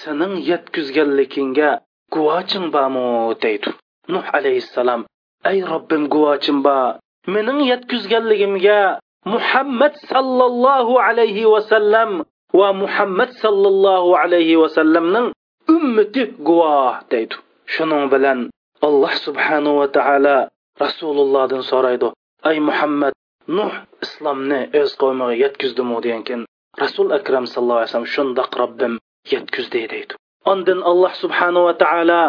[0.00, 1.70] sening yetkazganligingga
[2.14, 3.06] guvoching bormi?
[3.42, 3.70] deydi.
[4.08, 5.06] Nuh alayhissalom
[5.50, 6.98] ey robbim guvochim bor
[7.34, 8.98] mening yetkazganligimga
[9.34, 12.10] muhammad sallallohu alayhi vasallam
[12.58, 15.32] va muhammad sallallohu alayhi vasallamning
[15.68, 17.36] ummati guvoh deydi.
[17.74, 18.38] Shuning bilan
[18.86, 20.38] alloh subhanava taolo
[20.82, 22.08] rasulullohdan so'raydi.
[22.50, 23.14] Ey muhammad
[23.56, 23.72] nuh
[24.04, 25.96] islomni o'z qavmiga yetkazdimu?
[26.04, 26.40] degankin
[26.82, 28.92] rasul akram sallallohu alayhi vasallam shundoq robbim
[29.32, 30.14] yetkazdi deydi.
[30.52, 32.22] Ondan alloh subhanava taolo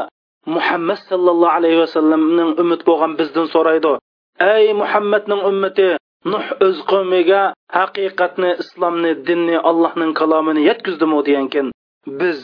[0.57, 3.92] muhammad sallallohu alayhi vasallamning umid bo'lgan bizdan so'raydi
[4.55, 5.88] ey muhammadning ummati
[6.32, 7.42] nuh o'z qavmiga
[7.78, 11.66] haqiqatni islomni dinni allohning kalomini yetkazdimu degankin
[12.20, 12.38] biz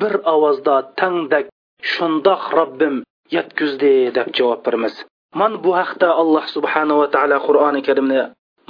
[0.00, 1.46] bir ovozda tangdak
[1.92, 2.94] shundoq robbim
[3.36, 4.94] yetkazdi deb javob beramiz
[5.40, 8.20] man bu haqda alloh subhanava taolo qur'oni karimni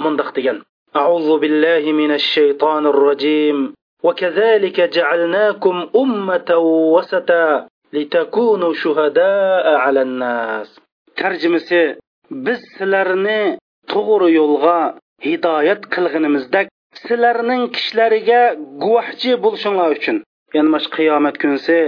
[0.03, 0.59] mundoq degan
[0.95, 3.57] أعوذ بالله من الشيطان الرجيم
[4.03, 6.49] وكذلك جعلناكم أمة
[6.95, 10.68] وسطا litakunu shuhadaa alan nas
[11.20, 11.80] tarjimasi
[12.44, 13.40] biz sizlarni
[13.92, 14.78] to'g'ri yo'lga
[15.26, 16.60] hidoyat qilganimizda
[17.04, 18.40] sizlarning kishilariga
[18.82, 20.16] guvohchi bo'lishinglar uchun
[20.54, 21.78] ya'ni mana shu qiyomat kunisi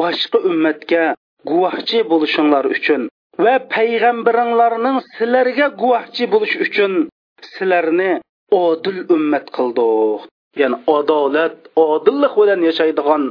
[0.00, 1.04] boshqa ummatga
[1.50, 3.02] guvohchi bo'lishinglar uchun
[3.44, 6.92] va payg'ambaringlarning sizlarga guvohchi bo'lish uchun
[7.52, 8.10] sizlarni
[8.64, 10.20] odil ummat qildik
[10.60, 11.56] ya'ni adolat
[11.86, 13.22] odillik bilan yashaydigan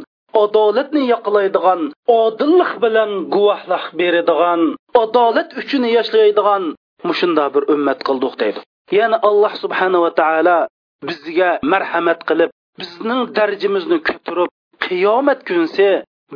[0.43, 1.81] adolatni yoqlaydigan
[2.21, 4.61] odillik bilan guvohlik beradigan
[5.03, 6.63] adolat uchun yashlaydigan
[7.07, 8.59] mushunda bir ummat qildik deydi.
[8.97, 10.57] Ya'ni alloh subhanava taolo
[11.07, 14.49] bizga marhamat qilib bizning darajamizni ko'tarib
[14.85, 15.89] qiyomat kunsi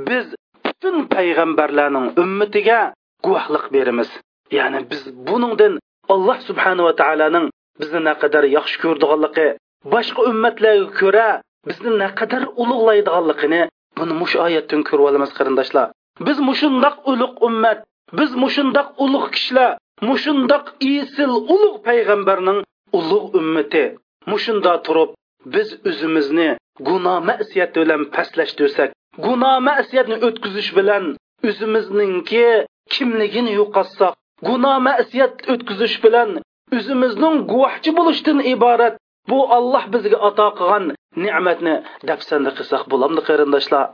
[0.10, 0.26] biz
[0.66, 2.80] butun payg'ambarlarning ummatiga
[3.26, 4.10] guvohlik beramiz.
[4.58, 5.74] Ya'ni biz buningdan
[6.14, 7.46] alloh subhanava taoloning
[7.80, 9.48] bizni naqadar yaxshi ko'rdiganligi
[9.94, 11.30] boshqa ummatlarga ko'ra
[11.70, 13.62] bizni naqadar ulug'laydiganligini
[14.00, 15.88] buni mush oyatdan ko'rib olamiz qarindoshlar.
[16.28, 17.80] Biz mushundoq ulug' ummat
[18.20, 19.72] biz mushundoq ulug' kishilar
[20.10, 22.60] mushundoq isil ulug' payg'ambarning
[23.00, 23.86] ulug' ummati.
[24.32, 25.10] Mushunda turib
[25.54, 26.50] biz o'zimizni
[26.88, 28.90] gunoh masiyat bilan pastlashtirsak
[29.26, 31.04] gunoh masiyatni o'tkazish bilan
[31.48, 32.48] o'zimizningki
[32.94, 34.14] kimligini yo'qotsak
[34.48, 36.30] gunoh masiyat o'tkazish bilan
[36.78, 38.96] o'zimizning guvohchi bo'lishdan iborat
[39.30, 40.86] bu olloh bizga ato qilgan
[41.24, 41.76] ne'matni
[42.10, 43.86] dafsanda qilsak bo'lamdi qarindoshlar.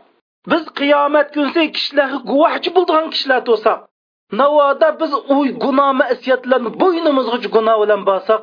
[0.51, 3.80] Biz qiyomat kunsi kishilarga guvohchi bo'lgan kishilar bo'lsak
[4.39, 8.41] navoda biz u gunoh masiyatlarni bo'ynimizga gunoh bilan borsak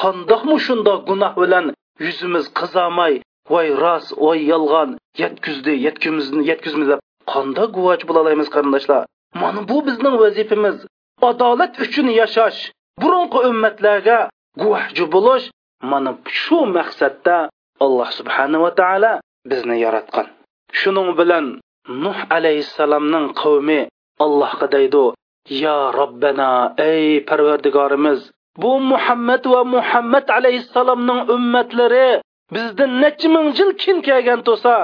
[0.00, 1.64] qandoqmi shundoq gunoh bilan
[2.06, 3.14] yuzimiz qizamay
[3.52, 4.90] voy rost voy yolg'on
[5.22, 7.00] yetkizdi yetkizmizni yetkizmiz deb
[7.32, 9.02] qandoq guvohchi bo'la olamiz qarindoshlar?
[9.42, 10.76] Mana bu bizning vazifamiz.
[11.28, 12.60] Adolat uchun yashash
[13.02, 14.18] burunqi ummatlarga
[14.62, 15.46] guvohchi bo'lish
[15.90, 16.10] mana
[16.40, 17.36] shu maqsadda
[17.84, 19.12] alloh subhanava taolo
[19.50, 20.26] bizni yaratgan.
[20.80, 21.46] Shuning bilan
[22.04, 23.80] nuh alayhissalomning qavmi
[24.24, 25.04] allohga deydi
[25.64, 26.50] yo robbana
[26.90, 28.20] ey parvardigorimiz
[28.62, 32.08] bu muhammad va muhammad alayhissalomning ummatlari
[32.54, 34.74] bizdan necha ming yil kin kelgan bo'lsa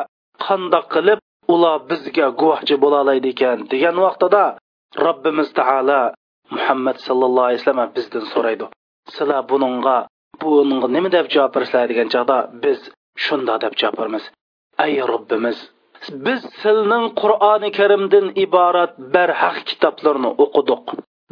[0.46, 1.18] qandoq qilib
[1.54, 4.44] ular bizga guvohchi bo'la oladi ekan degan vaqtida
[5.06, 6.02] robbimiz taolo
[6.56, 8.66] muhammad sallallohu alayhi vasallam bizdan so'raydi.
[9.14, 9.96] Sizlar buningga
[10.42, 12.78] buningga nima deb javob bersizlar degan chog'da biz
[13.24, 14.24] shunda deb javob beramiz.
[14.84, 15.58] Ay robbimiz
[16.26, 20.84] biz sizning qur'oni karimdan iborat barhaq kitoblarni o'qidik.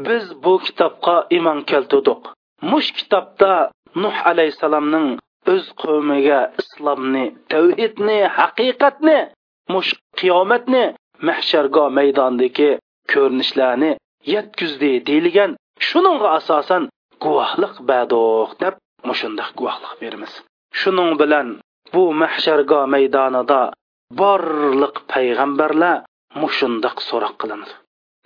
[0.07, 2.23] Biz bu kitobga iymon keltirdik.
[2.71, 3.53] Mush kitobda
[4.03, 5.09] nuh alayhissalomning
[5.53, 9.19] o'z qavmiga islomni tavhidni haqiqatni
[9.75, 9.91] mush
[10.21, 10.85] qiyomatni
[11.29, 12.71] mahshargo maydondagi
[13.13, 13.91] ko'rinishlarni
[14.35, 15.51] yetkizdi deyilgan.
[15.87, 16.83] Shuningga asosan
[17.25, 18.75] guvohlik berdiq deb
[19.09, 20.33] mushundoq guvohlik beramiz.
[20.81, 21.49] Shuning bilan
[21.95, 23.63] bu mahshargo maydonida
[24.21, 25.97] borliq payg'ambarlar
[26.43, 27.75] mushundoq so'roq qilinadi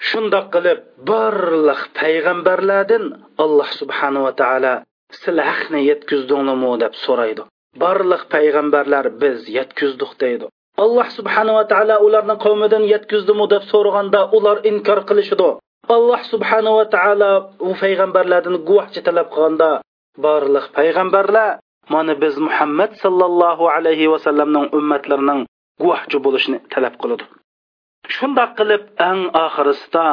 [0.08, 0.78] shundoq qilib
[1.10, 3.04] borliq payg'ambarlardan
[3.44, 4.74] alloh subhanava taolo
[5.20, 7.42] sil haqni yetkazdinglarmi deb so'raydi.
[7.82, 10.46] Barliq payg'ambarlar biz yetkazdik deydi.
[10.84, 15.50] Alloh subhanava taolo ularni qavmidan yetkazdimi deb so'raganda ular inkor qilishidi
[15.96, 17.32] alloh subhanava taolo
[17.68, 19.70] u payg'ambarlardan guvohchi talab qilganda
[20.24, 21.58] barliq payg'ambarlar
[21.94, 25.40] mana biz muhammad sallallohu alayhi vasallamning ummatlarining
[25.82, 27.24] guvohchi bo'lishni talab qiladi.
[28.16, 30.06] Shundoq qilib eng oxirisida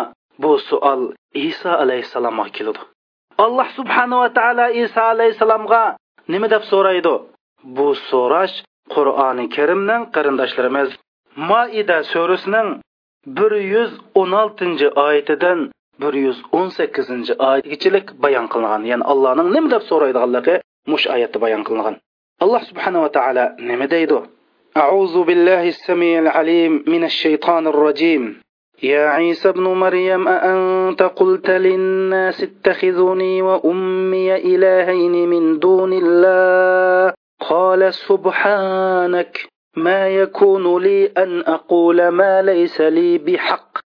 [0.44, 1.02] bu savol
[1.50, 2.82] iso alayhissalomga keladi.
[3.46, 5.84] Alloh subhanava taolo iso alayhissalomga
[6.34, 7.16] nima deb so'raydi?
[7.78, 8.56] Bu so'rash
[8.94, 10.90] qur'oni karimning qarindoshlarimiz
[11.50, 12.70] moida surasining
[13.38, 15.60] bir yuz o'n oltinchi oyatidan
[16.02, 20.56] bir yuz o'n sakkizinchi oyatgachilik bayon qilingan ya'ni allohning nima deb so'raydiganligi
[20.92, 21.96] mush oyatda bayon qilingan
[22.44, 24.20] alloh subhanava taolo nima deydi
[24.78, 28.24] أعوذ بالله السميع العليم من الشيطان الرجيم
[28.84, 37.14] يا عيسى ابن مريم أأنت قلت للناس اتخذوني وأمي إلهين من دون الله
[37.50, 43.87] قال سبحانك ما يكون لي أن أقول ما ليس لي بحق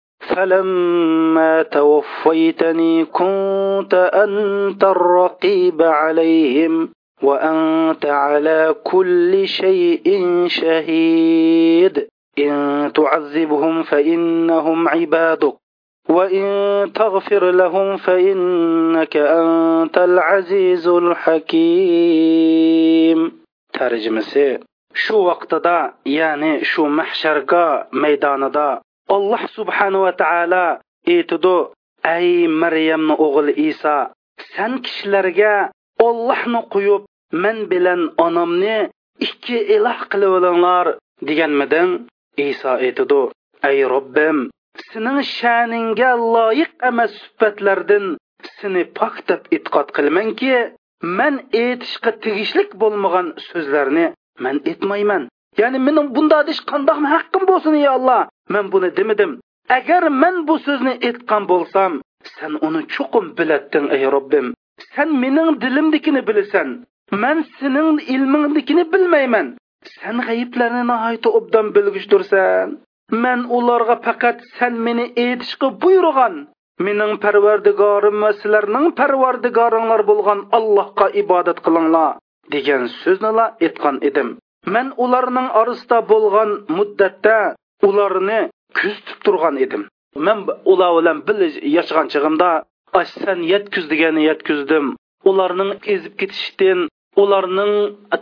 [0.21, 6.89] فلما توفيتني كنت أنت الرقيب عليهم
[7.23, 12.07] وأنت على كل شيء شهيد.
[12.39, 15.53] إن تعذبهم فإنهم عبادك
[16.09, 16.45] وإن
[16.93, 22.31] تغفر لهم فإنك أنت العزيز الحكيم.
[23.73, 24.59] ترجمسي
[24.93, 28.81] shu vaqtida ya'ni shu mahsharga maydonida
[29.15, 30.65] alloh subhanava taolo
[31.13, 31.55] aytidi
[32.15, 33.97] ey maryamni o'g'li iso
[34.53, 35.53] san kishilarga
[36.07, 37.03] ollohni qo'yib
[37.43, 38.77] men bilan onamni
[39.27, 40.87] ikki iloh qilib olinglar
[41.27, 41.91] deganmiding
[42.49, 43.21] iso aytidi
[43.69, 44.37] ey robbim
[44.89, 48.05] sening sha'ningga loyiq emas sifatlardan
[48.57, 50.53] seni pok deb e'tiqod qilmanki
[51.17, 54.05] man aytishga tegishlik bo'lmagan so'zlarni
[54.43, 55.23] man aytmayman.
[55.59, 58.21] Ya'ni mening bunda deyish qandoq haqqim bo'lsin ey alloh.
[58.53, 59.31] Men buni demadim.
[59.77, 61.91] Agar men bu so'zni aytgan bo'lsam
[62.35, 64.47] sen uni chuqum bilatding ey robbim.
[64.93, 66.67] Sen mening dilimdikini bilasan.
[67.21, 69.47] Man sening ilmingdikini bilmayman.
[69.95, 72.67] Sen g'ayiblarni nihoyatda obdan bilgishdirsan
[73.23, 76.35] man ularga faqat sen meni aytishga buyurgan.
[76.85, 82.11] Mening parvardigorim va sizlarning parvardigoringlar bo'lgan allohga ibodat qilinglar
[82.53, 83.31] degan so'zni
[83.65, 84.29] aytgan edim.
[84.65, 87.37] Man ularning orasida bo'lgan muddatda
[87.87, 88.39] ularni
[88.77, 89.83] kuzatib turgan edim.
[90.25, 90.39] Man
[90.71, 91.47] ular bilan birga
[91.77, 92.49] yashagan chig'imda
[93.23, 94.85] san yetkuz degani yetkuzdim.
[95.29, 96.79] Ularning ezib ketishdan
[97.21, 97.73] ularning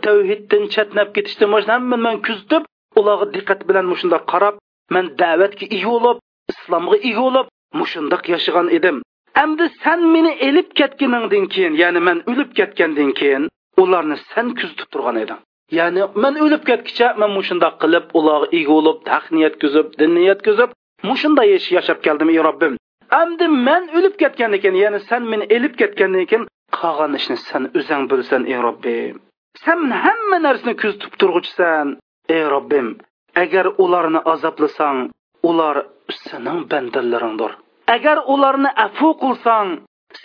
[0.04, 2.62] tavhiddan chatnab ketishdan mana hammani man kuzatib
[3.00, 4.54] ularga diqqat bilan shundoq qarab
[4.94, 6.18] man da'vatga ega bo'lib
[6.52, 7.46] islomga ega bo'lib
[7.80, 8.96] mushundoq yashagan edim.
[9.42, 13.44] Endi san meni elib ketganingdan keyin ya'ni man o'lib ketgandan keyin
[13.82, 15.40] ularni san kuzatib turgan eding.
[15.78, 20.70] Ya'ni man o'lib ketguncha man mushundoq qilib ularga ega bo'lib haqni yetkazib dinni yetkazib
[21.10, 22.74] mushunday yashab keldim ey robbim
[23.20, 26.44] endi man o'lib ketgandan keyin ya'ni san meni elib ketgandan keyin
[26.78, 29.14] qolgan ishni san o'zing bilsan ey robbim
[29.64, 31.86] san hamma narsani kuzatib turg'uchisan
[32.36, 32.88] ey robbim
[33.44, 34.98] agar ularni azoblasang
[35.50, 35.76] ular
[36.22, 37.52] sening bandalaringdir
[37.96, 39.68] agar ularni afu qilsang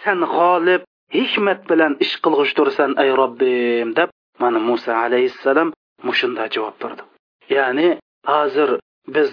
[0.02, 0.82] sen g'olib
[1.18, 4.10] hikmat bilan ish qilg'uchdirsan ey robbim deb
[4.42, 5.70] mana muso alayhissalom
[6.08, 7.04] mushunda javob berdi.
[7.56, 7.88] Ya'ni
[8.34, 8.70] hozir
[9.16, 9.30] biz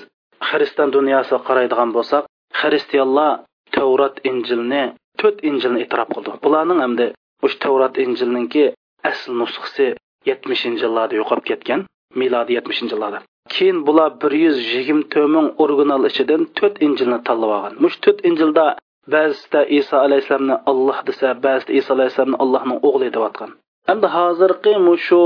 [0.48, 2.22] xristian dunyosiga qaraydigan bo'lsak
[2.60, 3.32] xristianlar
[3.76, 4.84] tavrat injilni
[5.20, 6.30] to'rt injilni e'tirof qildi.
[6.44, 7.06] Bularning hamda
[7.44, 8.64] o'sha tavrat injilninki
[9.10, 9.86] asl nusxasi
[10.30, 11.80] yetmishinchi yillarda yo'qolib ketgan
[12.20, 13.18] milodiy yetmishinchi yillarda.
[13.54, 17.74] Keyin bular bir yuz yigirma to'rt ming original ichidan to'rt injilni tanlab olgan.
[17.84, 18.66] Mush to'rt injilda
[19.14, 23.50] ba'zida iso alayhissalomni olloh desa ba'zida iso alayhissalomni allohning o'g'li deyotgan
[23.92, 24.72] endi hozirgi
[25.06, 25.22] shu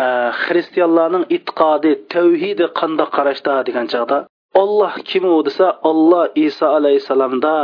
[0.00, 0.04] e,
[0.44, 4.18] xristianlarning e'tiqodi tavhidi qandoq qarashda degan chog'da
[4.62, 7.54] olloh kim u desa olloh iso alayhissalomda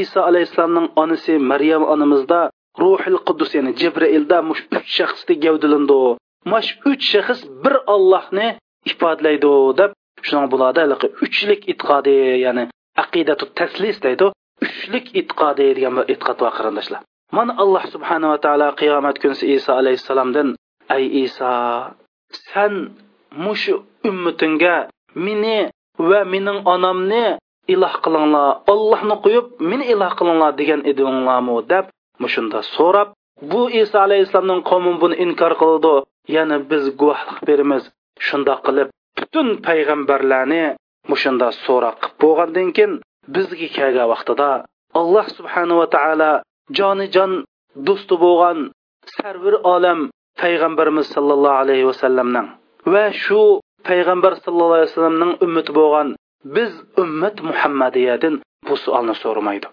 [0.00, 2.40] iso alayhissalomning onasi maryam onamizda
[2.82, 6.00] ruhil quddus ya'ni jibrailda mush uch shaxsda gavdalandi
[6.52, 8.48] mash uch shaxs bir ollohni
[8.90, 9.90] ifodalaydi deb
[10.26, 10.82] shuning bularda
[11.26, 12.16] uchlik e'tiqodi
[12.46, 12.64] ya'ni
[13.02, 14.26] aqidatu taslis deydi
[14.66, 17.00] uchlik e'tiqodi degan bir e'tiqod bor qarindoshlar.
[17.36, 20.48] Mana alloh subhanava taolo qiyomat kunisi iso alayhissalomdan
[20.94, 21.52] ay iso
[22.50, 22.74] san
[23.44, 23.74] mushu
[24.08, 24.76] ummatingga
[25.24, 25.56] meni
[26.08, 27.24] va mening onamni
[27.74, 31.56] iloh qilinglar ollohni qo'yib meni iloh qilinglar degan edinglarmi?
[31.72, 31.84] deb
[32.22, 33.08] mushunda so'rab
[33.50, 35.94] bu iso alayhissalomning qavmi buni inkor qildi.
[36.34, 37.82] Ya'ni biz guvohlik beramiz.
[38.26, 40.64] Shundoq qilib butun payg'ambarlarni
[41.10, 42.92] mushunda so'roq qilib bo'lgandan keyin
[43.34, 44.50] bizga kelgan vaqtida
[45.00, 46.32] alloh subhanava taolo
[46.78, 47.32] jonijon
[47.86, 48.58] do'sti bo'lgan
[49.16, 50.00] sarvir olam
[50.42, 52.46] payg'ambarimiz sollallohu alayhi vasallamning
[52.92, 53.42] va shu
[53.88, 56.08] payg'ambar sallallohu alayhi vasallamning ummati bo'lgan
[56.56, 56.70] biz
[57.02, 58.34] ummat muhammadiyadan
[58.68, 59.66] bu savolni so'ramaydi.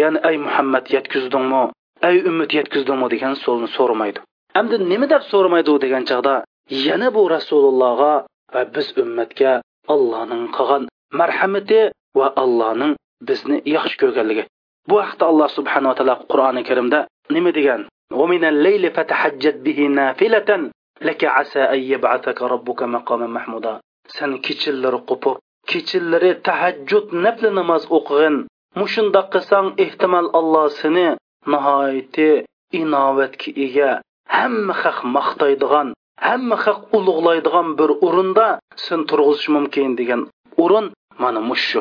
[0.00, 1.62] Ya'ni ay muhammad yetkazdingmi?
[2.08, 3.06] Ay ummat yetkazdingmi?
[3.14, 4.18] degan savolni so'ramaydi.
[4.60, 6.34] Endi nima deb so'ramaydi degan chog'da
[6.86, 8.12] yana bu rasulullohga
[8.54, 9.52] va biz ummatga
[9.94, 10.82] allohning qilgan
[11.20, 11.80] marhamati
[12.18, 12.92] va allohning
[13.28, 14.44] bizni yaxshi ko'rganligi.
[14.88, 16.98] bu haqda alloh subhanava taolo qur'oni karimda
[17.34, 17.80] nima degan?
[24.16, 25.36] Sen kechillari qo'pib
[25.70, 28.36] kechillari tahajjud nafli namoz o'qig'in.
[28.80, 31.06] Mushundoq qilsang ehtimol alloh seni
[31.52, 32.28] nihoyati
[32.80, 33.90] inovatga ega.
[34.36, 35.88] Hamma haq maqtaydigan
[36.26, 38.46] hamma haq ulug'laydigan bir o'rinda
[38.84, 40.20] sen turg'izish mumkin degan
[40.62, 40.86] o'rin
[41.22, 41.80] mana mushu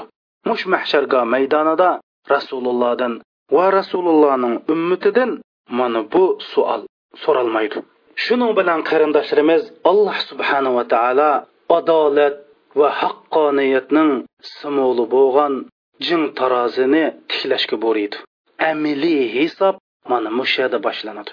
[0.50, 1.90] mush mahsharga maydonida
[2.35, 3.13] rasulullohdan
[3.57, 5.31] va rasulullohning ummatidan
[5.79, 6.83] mana bu savol
[7.25, 7.79] so'ralmaydi
[8.25, 11.31] shuning bilan qarindoshlarimiz alloh subhanava taolo
[11.79, 12.35] adolat
[12.81, 14.11] va haqqoniyatning
[14.59, 15.55] simoli bo'lgan
[16.07, 18.17] jing tarozini tiklashga boriydi
[18.71, 19.75] amiliy hisob
[20.11, 21.33] mana mushu yerda boshlanadi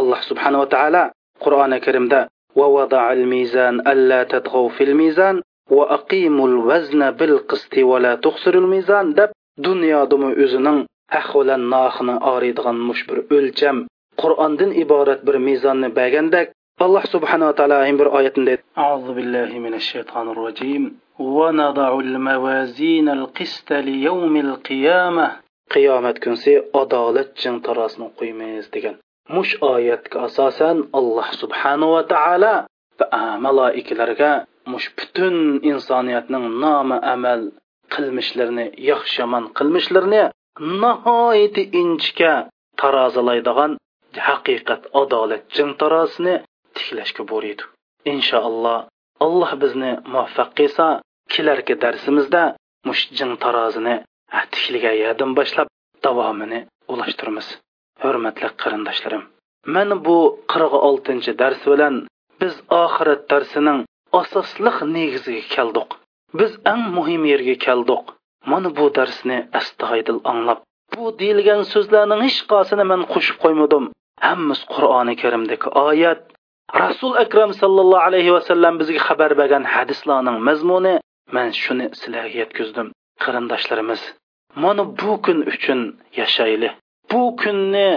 [0.00, 1.02] alloh subhanava taolo
[1.44, 2.20] qur'oni karimda
[2.56, 9.30] ووضع الميزان ألا تطغوا في الميزان وأقيموا الوزن بالقسط ولا تخسروا الميزان deb
[9.66, 10.78] dunyodami o'zining
[11.14, 13.76] haq bilan nohini oriydigan mush bir o'lcham
[14.22, 16.46] qur'ondan iborat bir mezonni bergandek
[16.84, 18.54] alloh subhanava taolo bir oyatida
[18.84, 20.82] أعوذ بالله من الشيطان الرجيم
[21.18, 25.28] ونضع الموازين القسط ليوم القيامة
[25.74, 26.52] qiyomat kunsi
[26.82, 28.94] adolat jing tarosini qo'ymaymiz degan
[29.34, 32.54] mush oyatga asosan alloh subhanava taolo
[33.44, 34.32] maloikalarga
[34.72, 35.34] mush butun
[35.70, 37.40] insoniyatning nomi amal
[37.93, 40.23] qilmishlarini yaxshi yomon qilmishlarini
[40.83, 42.33] nihoyatda inchga
[42.81, 43.71] tarozilaydigan
[44.27, 46.35] haqiqat adolat jin tarosini
[46.75, 47.63] tiklashga boriydi.
[48.11, 48.79] Inshaalloh
[49.25, 50.87] alloh bizni muvaffaq qilsa
[51.33, 52.43] kelarki darsimizda
[52.87, 53.95] mush jin tarozini
[54.53, 55.67] tiklagandan boshlab
[56.05, 56.59] davomini
[56.93, 57.47] ulashtiramiz.
[58.03, 59.23] Hurmatli qarindoshlarim
[59.65, 60.17] mana bu
[60.51, 61.95] qirq oltinchi dars bilan
[62.41, 63.79] biz oxirat darsining
[64.21, 65.89] asosliq negiziga keldik.
[66.39, 68.03] Biz eng muhim yerga keldik.
[68.51, 70.59] Mana bu darsni astoydil anglab
[70.95, 73.83] bu deyilgan so'zlarning hech qaysini men qo'shib qo'ymadim.
[74.27, 76.21] Hammasi qur'oni karimdagi oyat.
[76.83, 80.95] Rasul akram sallallohu alayhi vasallam bizga xabar bergan hadislarning mazmuni
[81.35, 82.87] man shuni sizlarga yetkazdim
[83.23, 84.01] qarindoshlarimiz.
[84.63, 85.79] Mana bu kun uchun
[86.19, 86.69] yashayli
[87.11, 87.89] bu kunni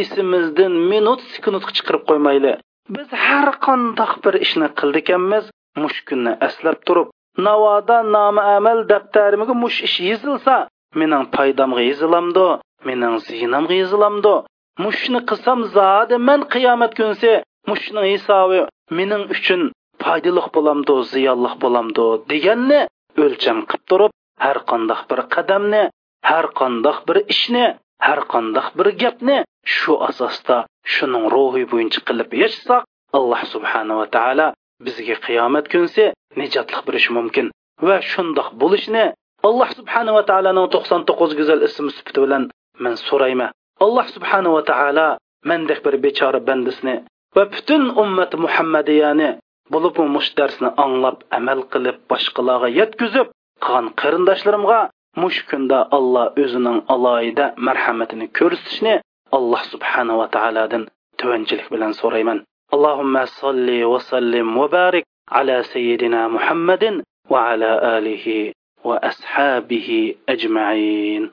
[0.00, 2.52] esimizdan minut sekundga chiqarib qo'ymayli
[2.94, 5.44] biz har qandoq bir ishni qildikanmiz
[5.82, 7.08] mush kunni eslab turib
[7.46, 10.56] navoda nomi amal daftarimga mush ish yozilsa
[11.00, 12.46] mening paydamga yozilamdi
[12.88, 14.34] mening ziynamga yozilamdi
[14.84, 17.32] mushni qilsam zodi man qiyomat kunsi
[17.70, 18.60] mushni hisobi
[18.98, 19.62] mening uchun
[20.02, 22.80] foydali bo'lamdi ziyonli bo'lamdi deganni
[23.24, 24.12] o'lcham qilib turib
[24.44, 25.82] har qandoq bir qadamni
[26.30, 27.66] har qandoq bir ishni
[28.06, 29.36] har qandoq bir gapni
[29.76, 30.56] shu asosda
[30.94, 32.82] shuning ruhi bo'yicha qilib yashasak
[33.18, 34.46] alloh subhanava taolo
[34.86, 36.04] bizga qiyomat kunsi
[36.40, 37.46] nijotliq berishi mumkin
[37.86, 39.04] va shundoq bo'lishni
[39.48, 42.42] alloh subhanava taoloning to'qson to'qqiz go'zal ismi sifati bilan
[42.84, 43.50] man so'rayman.
[43.84, 45.08] Alloh subhanava taolo
[45.50, 46.96] mandek bir bechora bandisini
[47.36, 49.30] va butun ummat muhammadiyani
[49.74, 53.26] bo'lib mush darsni anglab amal qilib boshqalarga yetkazib
[53.64, 54.80] qilgan qarindoshlarimga
[55.22, 58.94] mush kunda alloh o'zining aloyida marhamatini ko'rsatishni
[59.36, 60.82] alloh subhanava taolodan
[61.18, 62.38] tuvanchilik bilan so'rayman.
[62.74, 68.52] اللهم صل وسلم وبارك على سيدنا محمد وعلى آله
[68.84, 71.30] وأصحابه أجمعين.